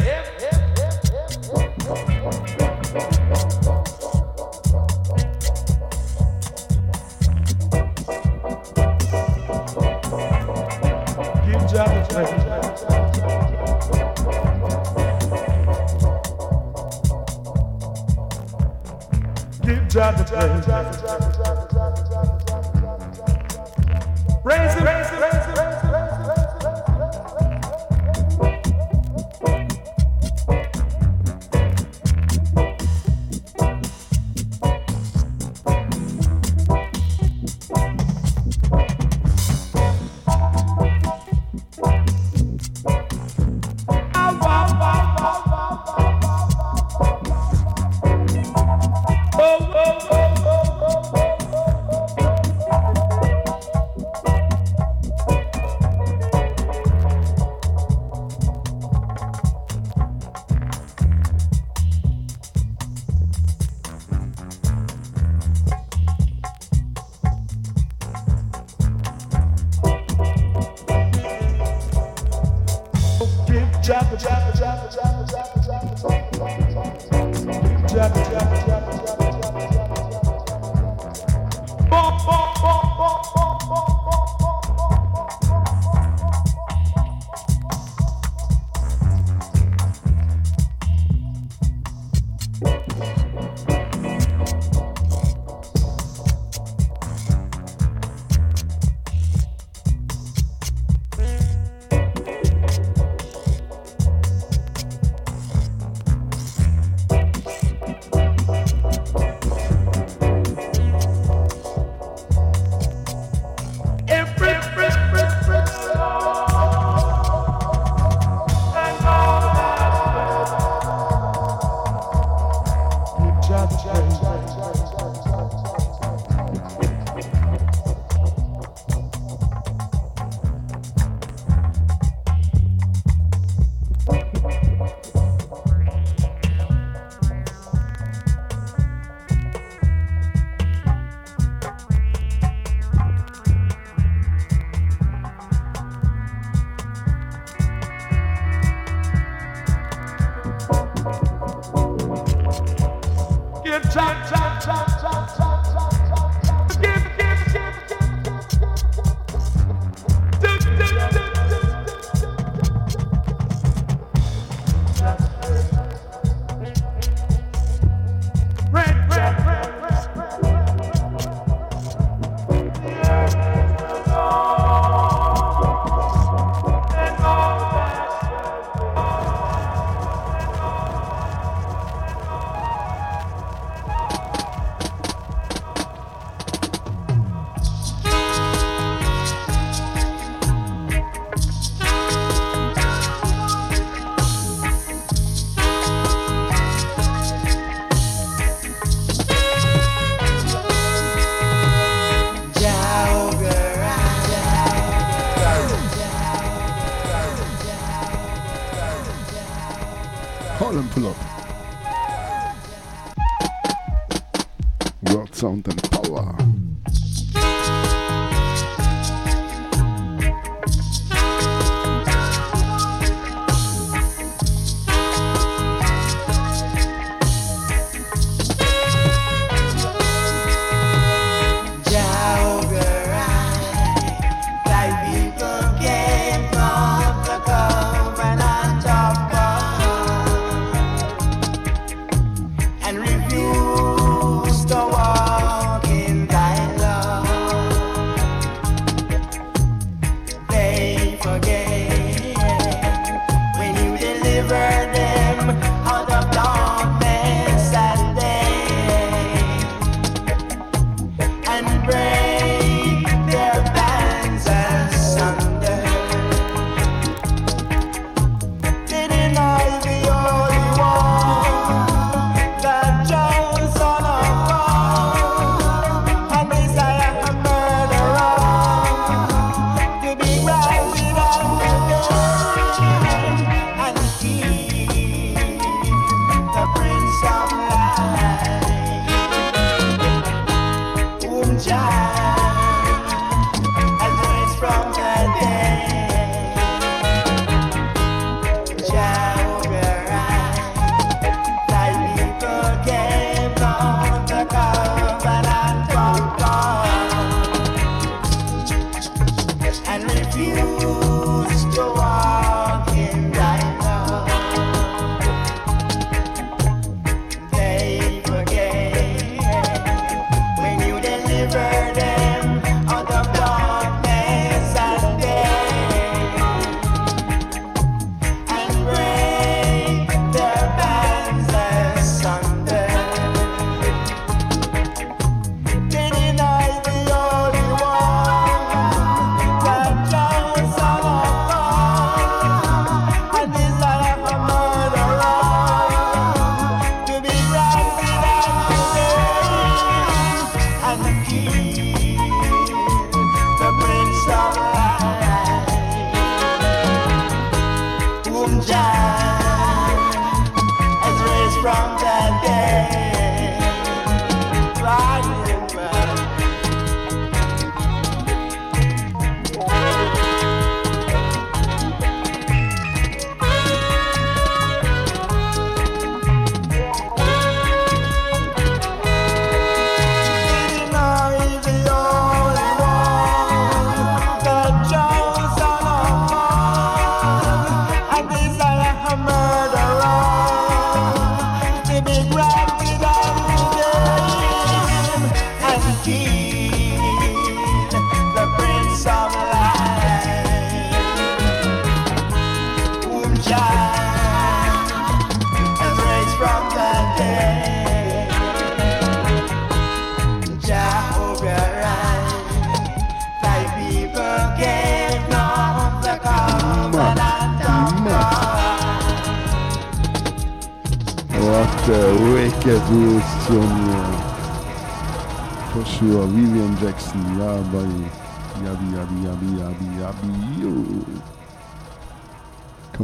Jah 20.41 20.83
the 20.91 20.97
praise. 21.03 21.30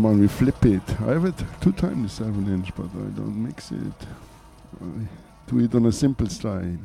Come 0.07 0.15
on, 0.15 0.21
we 0.21 0.29
flip 0.29 0.65
it. 0.65 0.89
I 1.01 1.15
have 1.15 1.25
it 1.25 1.35
two 1.61 1.73
times 1.73 2.13
7 2.13 2.47
inch, 2.55 2.73
but 2.77 2.85
I 2.85 3.11
don't 3.17 3.43
mix 3.43 3.73
it. 3.73 4.07
I 4.81 4.87
do 5.49 5.59
it 5.59 5.75
on 5.75 5.87
a 5.87 5.91
simple 5.91 6.29
style. 6.29 6.79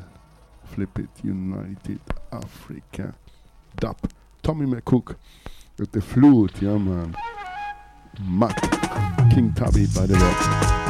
Flip 0.74 0.98
it, 0.98 1.10
United 1.24 2.00
Africa. 2.32 3.14
Dub. 3.76 3.98
Tommy 4.42 4.66
McCook 4.66 5.18
with 5.78 5.92
the 5.92 6.02
flute, 6.02 6.64
yeah 6.64 6.80
man. 6.80 7.16
Matt 8.28 8.60
King 9.32 9.54
Tubby 9.54 9.86
by 9.86 10.08
the 10.08 10.16
way. 10.16 10.81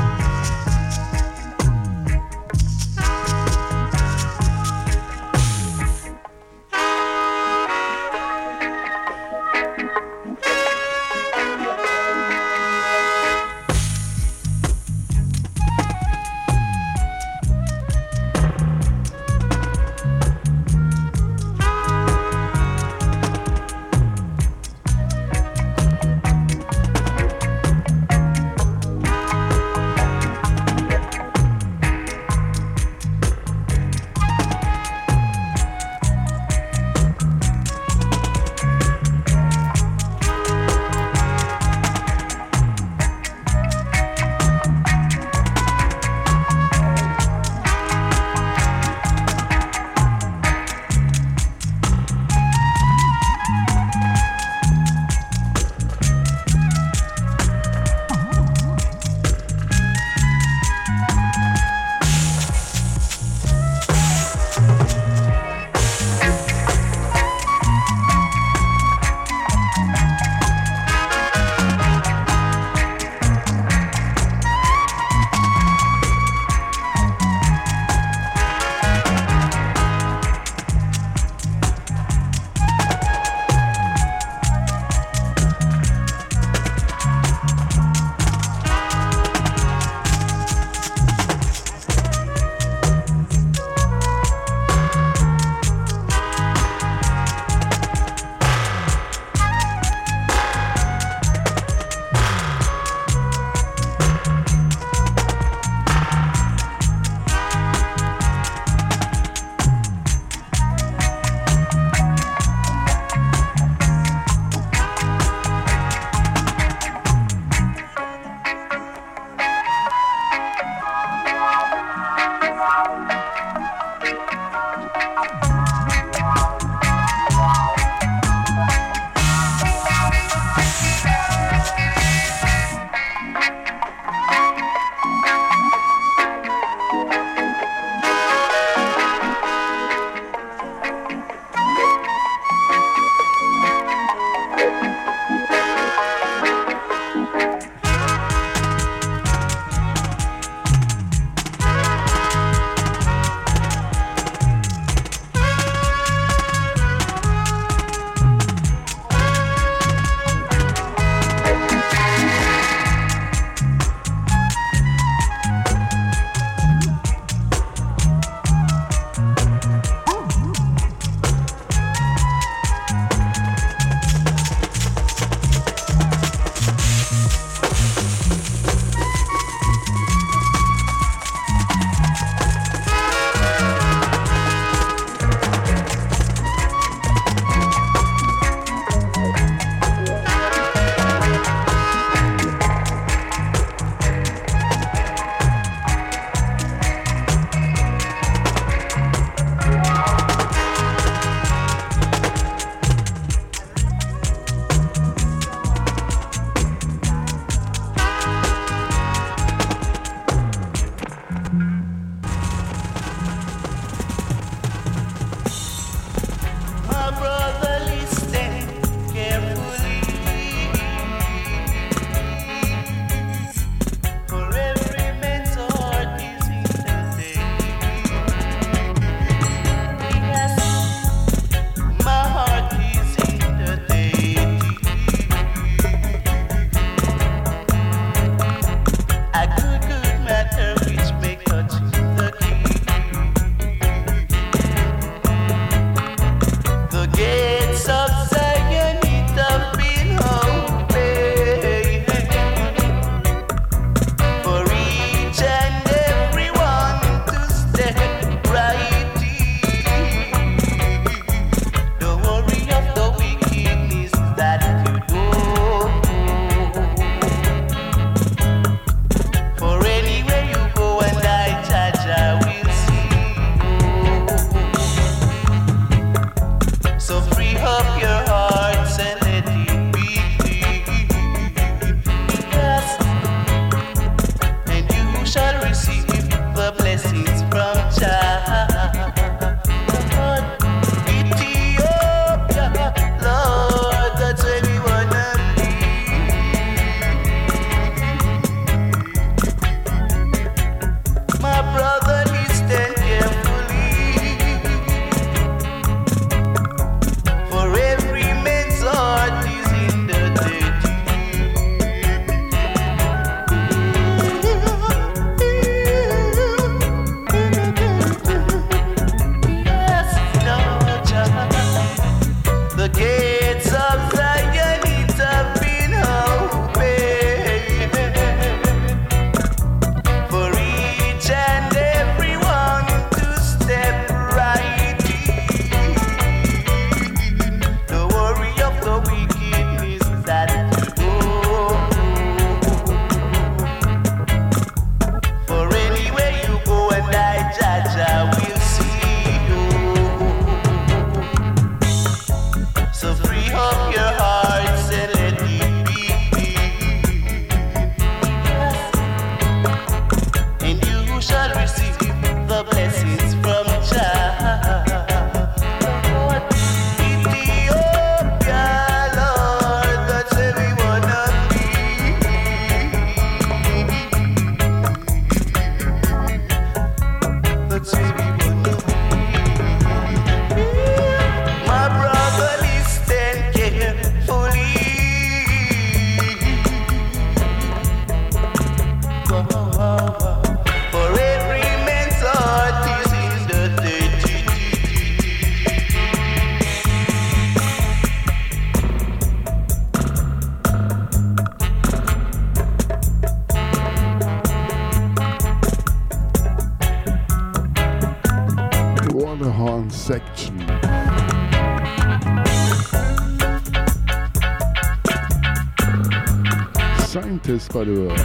By 417.51 417.83
the 417.83 417.91
way. 417.91 418.15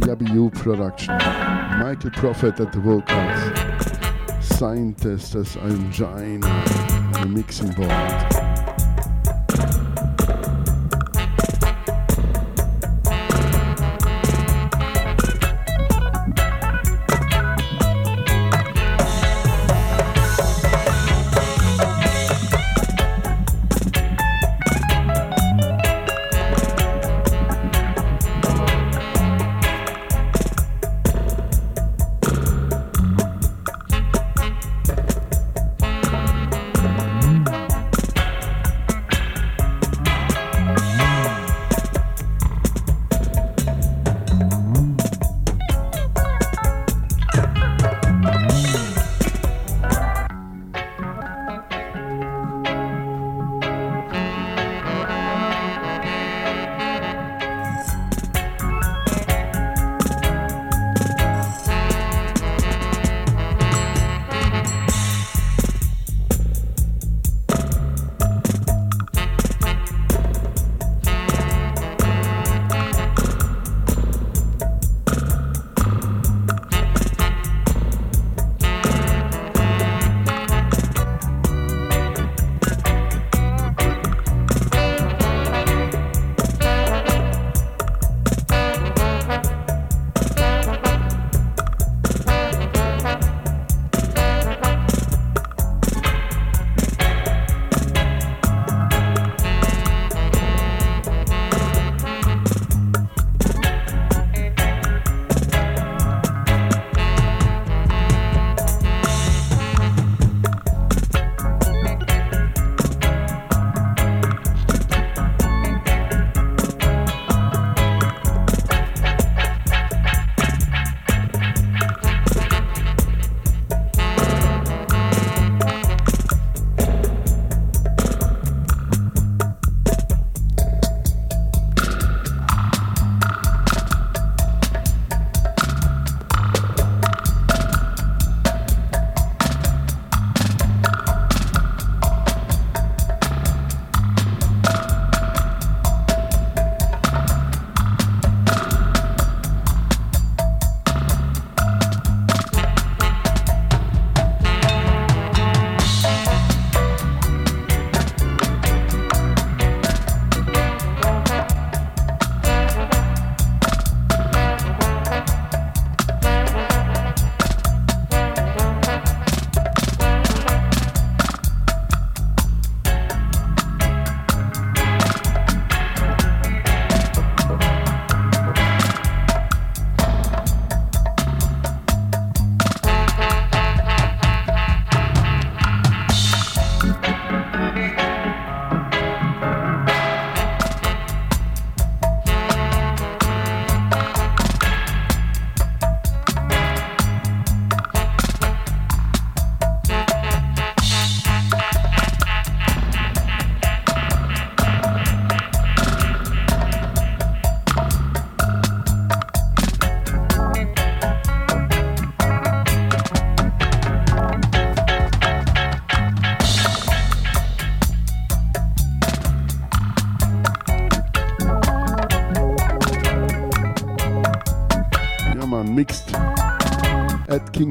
Yabby 0.00 0.28
production. 0.50 1.16
Michael 1.78 2.10
Prophet 2.10 2.58
at 2.58 2.72
the 2.72 2.80
vocals. 2.80 4.44
Scientist 4.44 5.36
as 5.36 5.56
Angina 5.58 6.48
on 6.48 7.12
the 7.12 7.26
mixing 7.26 7.70
board. 7.74 8.43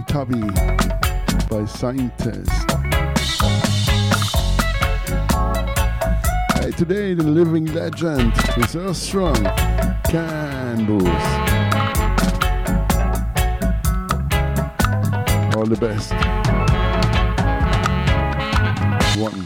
By 0.02 1.66
Scientist. 1.66 2.50
Hey, 6.56 6.72
today 6.72 7.14
the 7.14 7.24
living 7.24 7.68
legend 7.74 8.34
is 8.58 8.76
Earthstrong, 8.76 9.36
Ken 10.06 10.88
Boothe. 10.88 11.06
All 15.56 15.68
the 15.68 15.78
best. 15.80 16.12
One. 19.20 19.46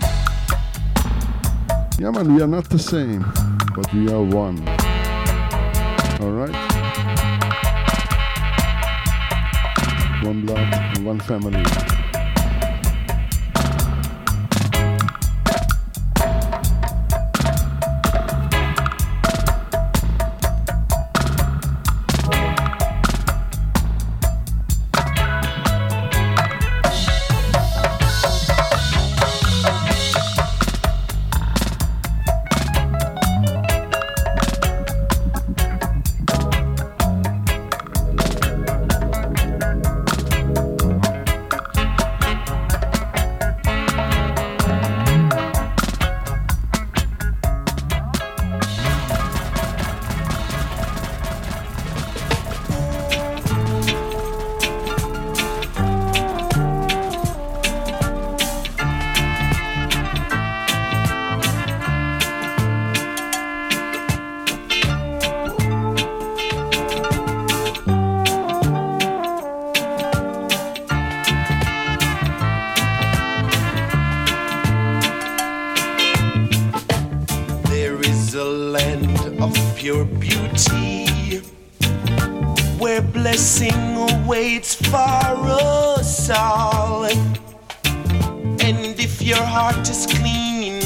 Yeah 1.99 2.11
man, 2.11 2.34
we 2.36 2.41
are 2.41 2.48
not 2.48 2.69
the 2.69 2.80
same, 2.80 3.26
but 3.76 3.94
we 3.94 4.10
are 4.10 4.24
one. 4.24 4.65
Alright? 6.22 6.76
Blood 10.48 10.74
and 10.95 11.06
one 11.06 11.19
family. 11.19 11.97
And 88.68 88.99
if 88.99 89.22
your 89.22 89.43
heart 89.43 89.89
is 89.89 90.05
clean, 90.05 90.81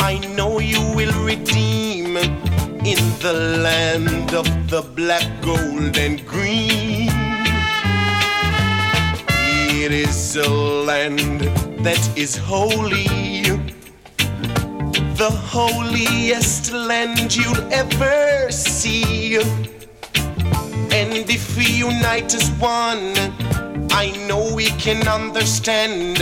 I 0.00 0.18
know 0.36 0.58
you 0.58 0.80
will 0.96 1.12
redeem 1.22 2.16
in 2.16 3.00
the 3.20 3.34
land 3.62 4.32
of 4.34 4.46
the 4.70 4.82
black, 4.96 5.26
gold, 5.42 5.98
and 5.98 6.24
green. 6.26 7.10
It 9.84 9.92
is 9.92 10.36
a 10.36 10.48
land 10.48 11.40
that 11.84 12.02
is 12.16 12.36
holy 12.36 13.06
the 15.18 15.30
holiest 15.30 16.72
land 16.72 17.34
you'll 17.34 17.72
ever 17.72 18.50
see. 18.52 19.36
And 20.98 21.28
if 21.28 21.56
we 21.56 21.66
unite 21.66 22.32
as 22.34 22.48
one, 22.52 23.14
I 23.90 24.10
know 24.28 24.54
we 24.54 24.66
can 24.78 25.06
understand 25.08 26.20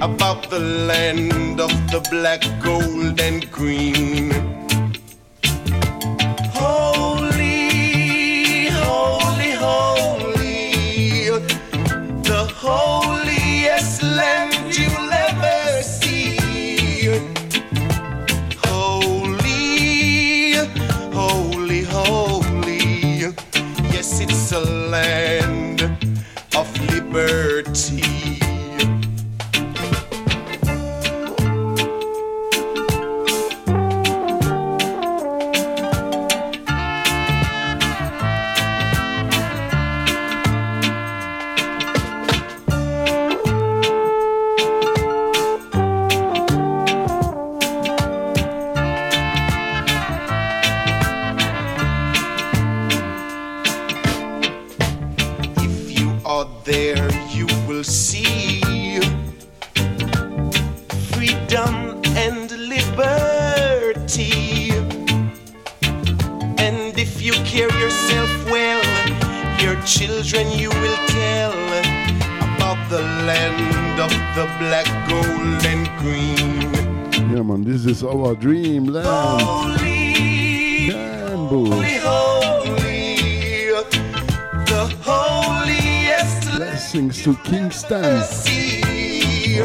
about 0.00 0.50
the 0.50 0.60
land 0.60 1.60
of 1.60 1.70
the 1.90 2.06
black, 2.10 2.42
gold, 2.62 3.20
and 3.20 3.50
green. 3.50 4.45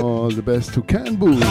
All 0.01 0.29
the 0.29 0.41
best 0.41 0.73
to 0.75 0.81
Ken 0.83 1.15
Boothe. 1.15 1.51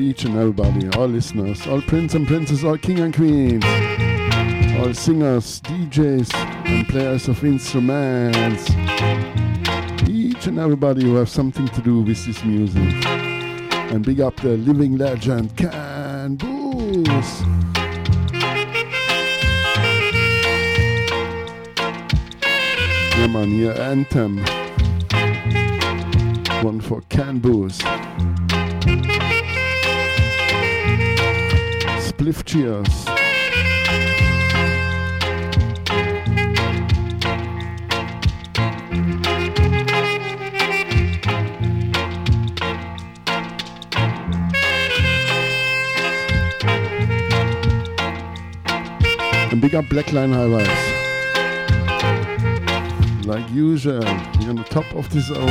Each 0.00 0.24
and 0.24 0.36
everybody, 0.36 0.88
all 0.96 1.06
listeners, 1.06 1.66
all 1.66 1.82
prince 1.82 2.14
and 2.14 2.26
princess, 2.26 2.64
all 2.64 2.78
king 2.78 3.00
and 3.00 3.14
queens, 3.14 3.64
all 4.78 4.94
singers, 4.94 5.60
DJs, 5.60 6.34
and 6.66 6.88
players 6.88 7.28
of 7.28 7.44
instruments. 7.44 8.70
Each 10.08 10.46
and 10.46 10.58
everybody 10.58 11.04
who 11.04 11.16
have 11.16 11.28
something 11.28 11.68
to 11.68 11.82
do 11.82 12.00
with 12.00 12.24
this 12.24 12.42
music. 12.44 13.04
And 13.06 14.04
big 14.04 14.20
up 14.20 14.36
the 14.36 14.56
living 14.56 14.96
legend, 14.96 15.56
Ken 15.56 16.36
Boothe. 16.36 17.06
Yeah 23.18 23.26
man, 23.26 23.50
here 23.50 23.72
anthem. 23.72 24.38
One 26.64 26.80
for 26.80 27.02
Ken 27.08 27.38
Boothe. 27.38 27.78
Spliff 32.20 32.44
cheers. 32.44 33.06
And 49.50 49.62
big 49.62 49.74
up 49.74 49.86
Blackline 49.86 50.34
Highways. 50.34 50.68
Like 53.24 53.50
usual, 53.50 54.00
we're 54.00 54.50
on 54.50 54.56
the 54.56 54.64
top 54.64 54.94
of 54.94 55.08
this 55.08 55.30
hour. 55.30 55.46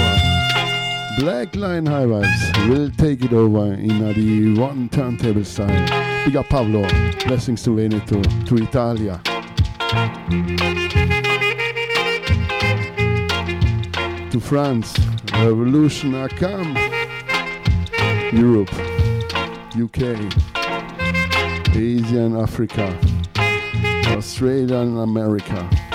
Black 1.17 1.51
Blackline 1.51 1.87
Highways 1.87 2.69
will 2.69 2.91
take 2.91 3.25
it 3.25 3.33
over 3.33 3.73
in 3.73 3.97
the 4.13 4.61
one 4.61 4.87
turntable 4.89 5.43
style. 5.43 6.08
Big 6.25 6.35
up 6.35 6.49
Pablo. 6.49 6.87
Blessings 7.25 7.63
to 7.63 7.75
Veneto, 7.75 8.21
to 8.21 8.45
to 8.45 8.57
Italia. 8.57 9.21
To 14.31 14.39
France. 14.39 14.93
Revolution 15.33 16.15
are 16.15 16.29
come. 16.29 16.75
Europe. 18.31 18.73
UK. 19.75 20.19
Asia 21.75 22.19
and 22.25 22.37
Africa. 22.37 22.95
Australia 24.07 24.77
and 24.77 24.99
America. 24.99 25.88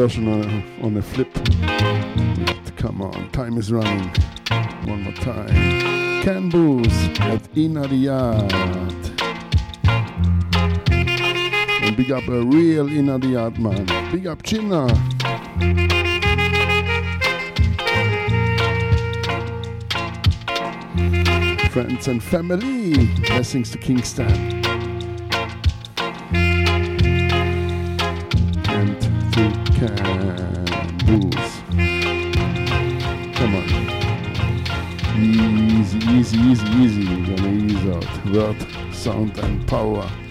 Version 0.00 0.28
on 0.28 0.42
a, 0.42 0.82
on 0.82 0.94
flip. 1.02 1.30
Come 2.76 3.02
on, 3.02 3.30
time 3.32 3.58
is 3.58 3.70
running. 3.70 4.08
One 4.86 5.02
more 5.02 5.12
time. 5.12 6.22
Ken 6.22 6.48
Boothe 6.48 7.20
at 7.20 7.52
the 7.90 7.96
Yard. 7.96 8.50
And 11.82 11.96
big 11.98 12.10
up 12.12 12.26
a 12.28 12.42
real 12.46 12.90
the 13.20 13.28
Yard 13.28 13.58
man. 13.58 13.84
Big 14.10 14.26
up 14.26 14.42
Chinna. 14.42 14.88
Friends 21.70 22.08
and 22.08 22.24
family. 22.24 23.06
Blessings 23.26 23.70
to 23.72 23.76
Kingston. 23.76 24.59
Sound, 39.20 39.38
and 39.38 39.66
power. 39.68 40.29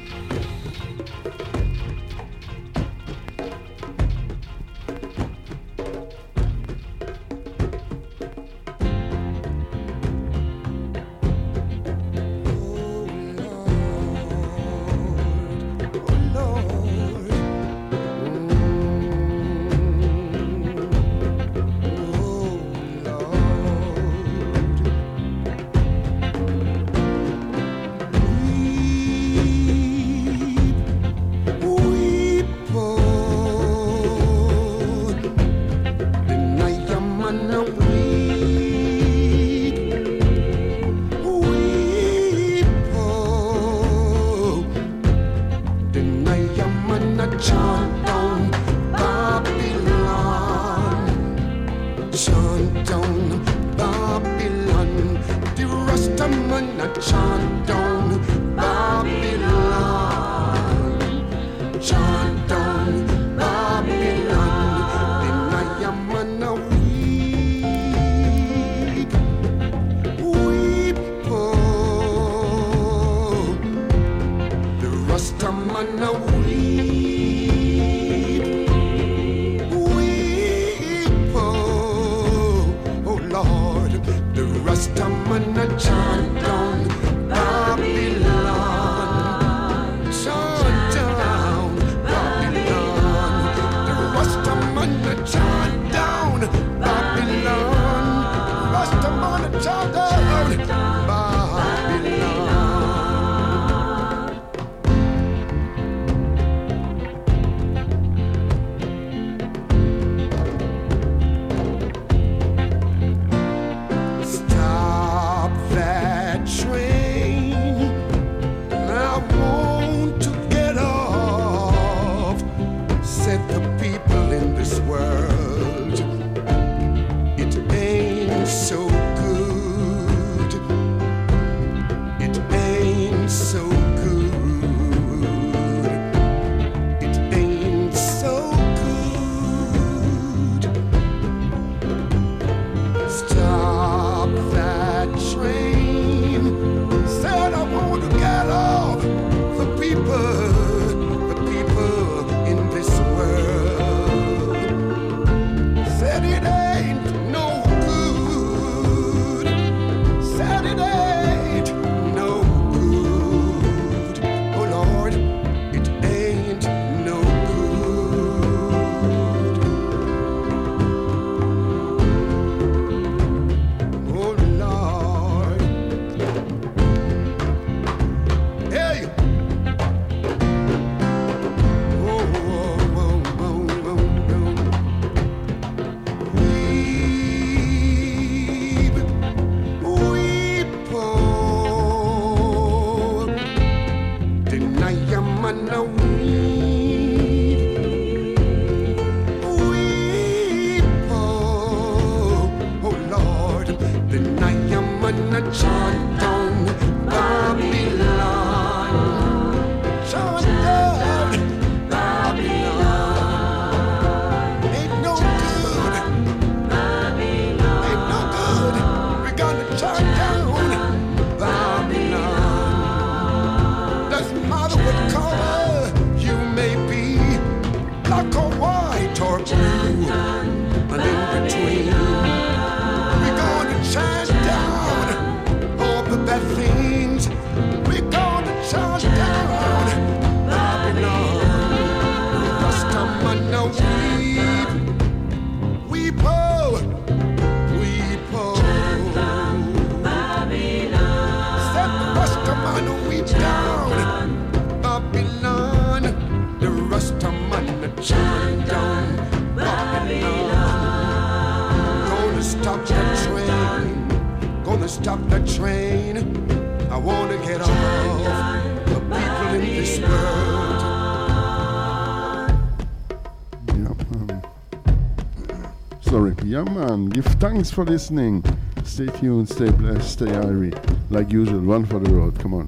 Give 276.89 277.23
thanks 277.25 277.69
for 277.69 277.85
listening. 277.85 278.43
Stay 278.83 279.05
tuned, 279.05 279.47
stay 279.47 279.69
blessed, 279.69 280.11
stay 280.11 280.25
irie. 280.25 280.73
Like 281.11 281.31
usual, 281.31 281.61
one 281.61 281.85
for 281.85 281.99
the 281.99 282.11
road. 282.11 282.39
Come 282.39 282.55
on. 282.55 282.67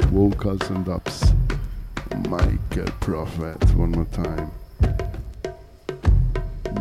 Vocals 0.00 0.68
and 0.70 0.88
ups. 0.88 1.32
Michael 2.28 2.90
Prophet, 2.98 3.62
one 3.76 3.92
more 3.92 4.04
time. 4.06 4.50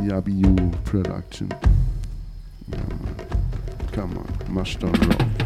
Yabby 0.02 0.34
You 0.44 0.72
production. 0.84 1.54
Come 3.92 4.18
on, 4.18 4.54
mash 4.56 4.78
down 4.78 4.94
rock. 4.94 5.41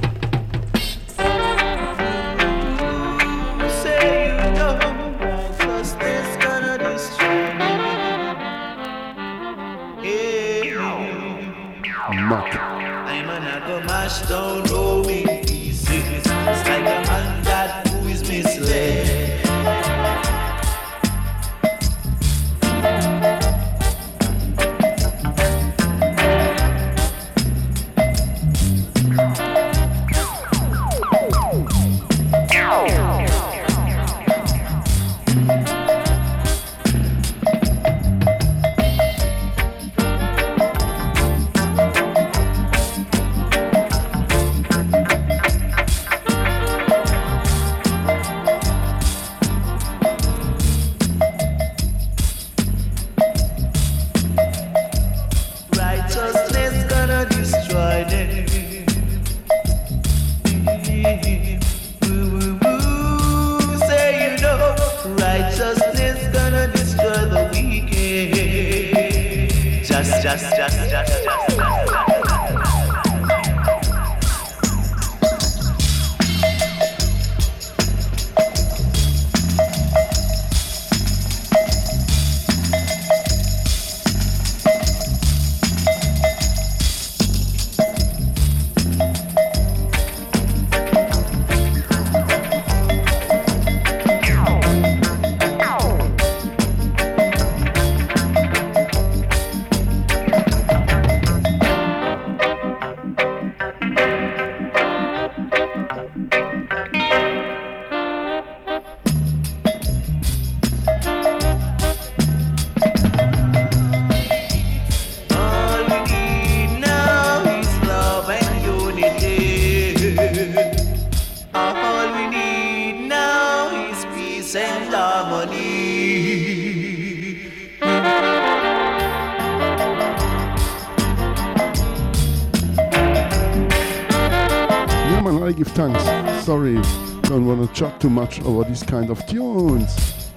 Too 138.06 138.10
much 138.12 138.40
over 138.44 138.64
these 138.66 138.84
kind 138.84 139.10
of 139.10 139.26
tunes. 139.26 140.30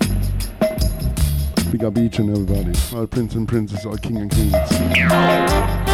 Big 1.70 1.84
up 1.84 1.98
each 1.98 2.18
and 2.18 2.30
everybody. 2.30 2.72
All 2.96 3.06
prince 3.06 3.34
and 3.34 3.46
princess, 3.46 3.84
all 3.84 3.98
king 3.98 4.16
and 4.16 4.30
queens. 4.30 5.87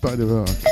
By 0.00 0.16
the 0.16 0.26
work 0.26 0.69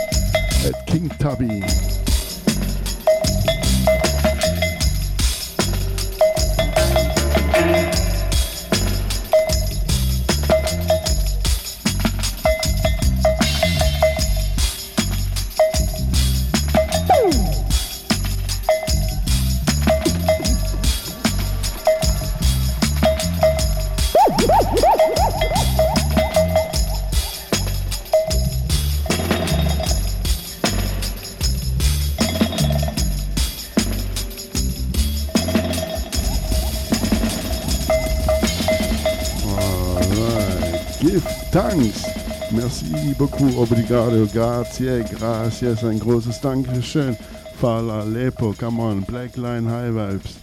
beaucoup, 43.18 43.58
obrigado, 43.58 44.26
grazie, 44.32 45.04
gracias, 45.04 45.82
ein 45.84 45.98
großes 45.98 46.40
Dankeschön. 46.40 47.16
Fala 47.60 48.04
Lepo, 48.04 48.54
come 48.56 48.80
on, 48.80 49.02
Black 49.02 49.36
Line 49.36 49.68
High 49.68 49.92
Vibes. 49.92 50.36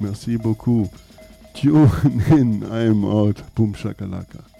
Merci 0.00 0.38
beaucoup. 0.38 0.90
Tune 1.52 1.90
in, 2.30 2.62
I'm 2.62 3.04
out. 3.04 3.42
Boom 3.54 3.74
shakalaka. 3.74 4.53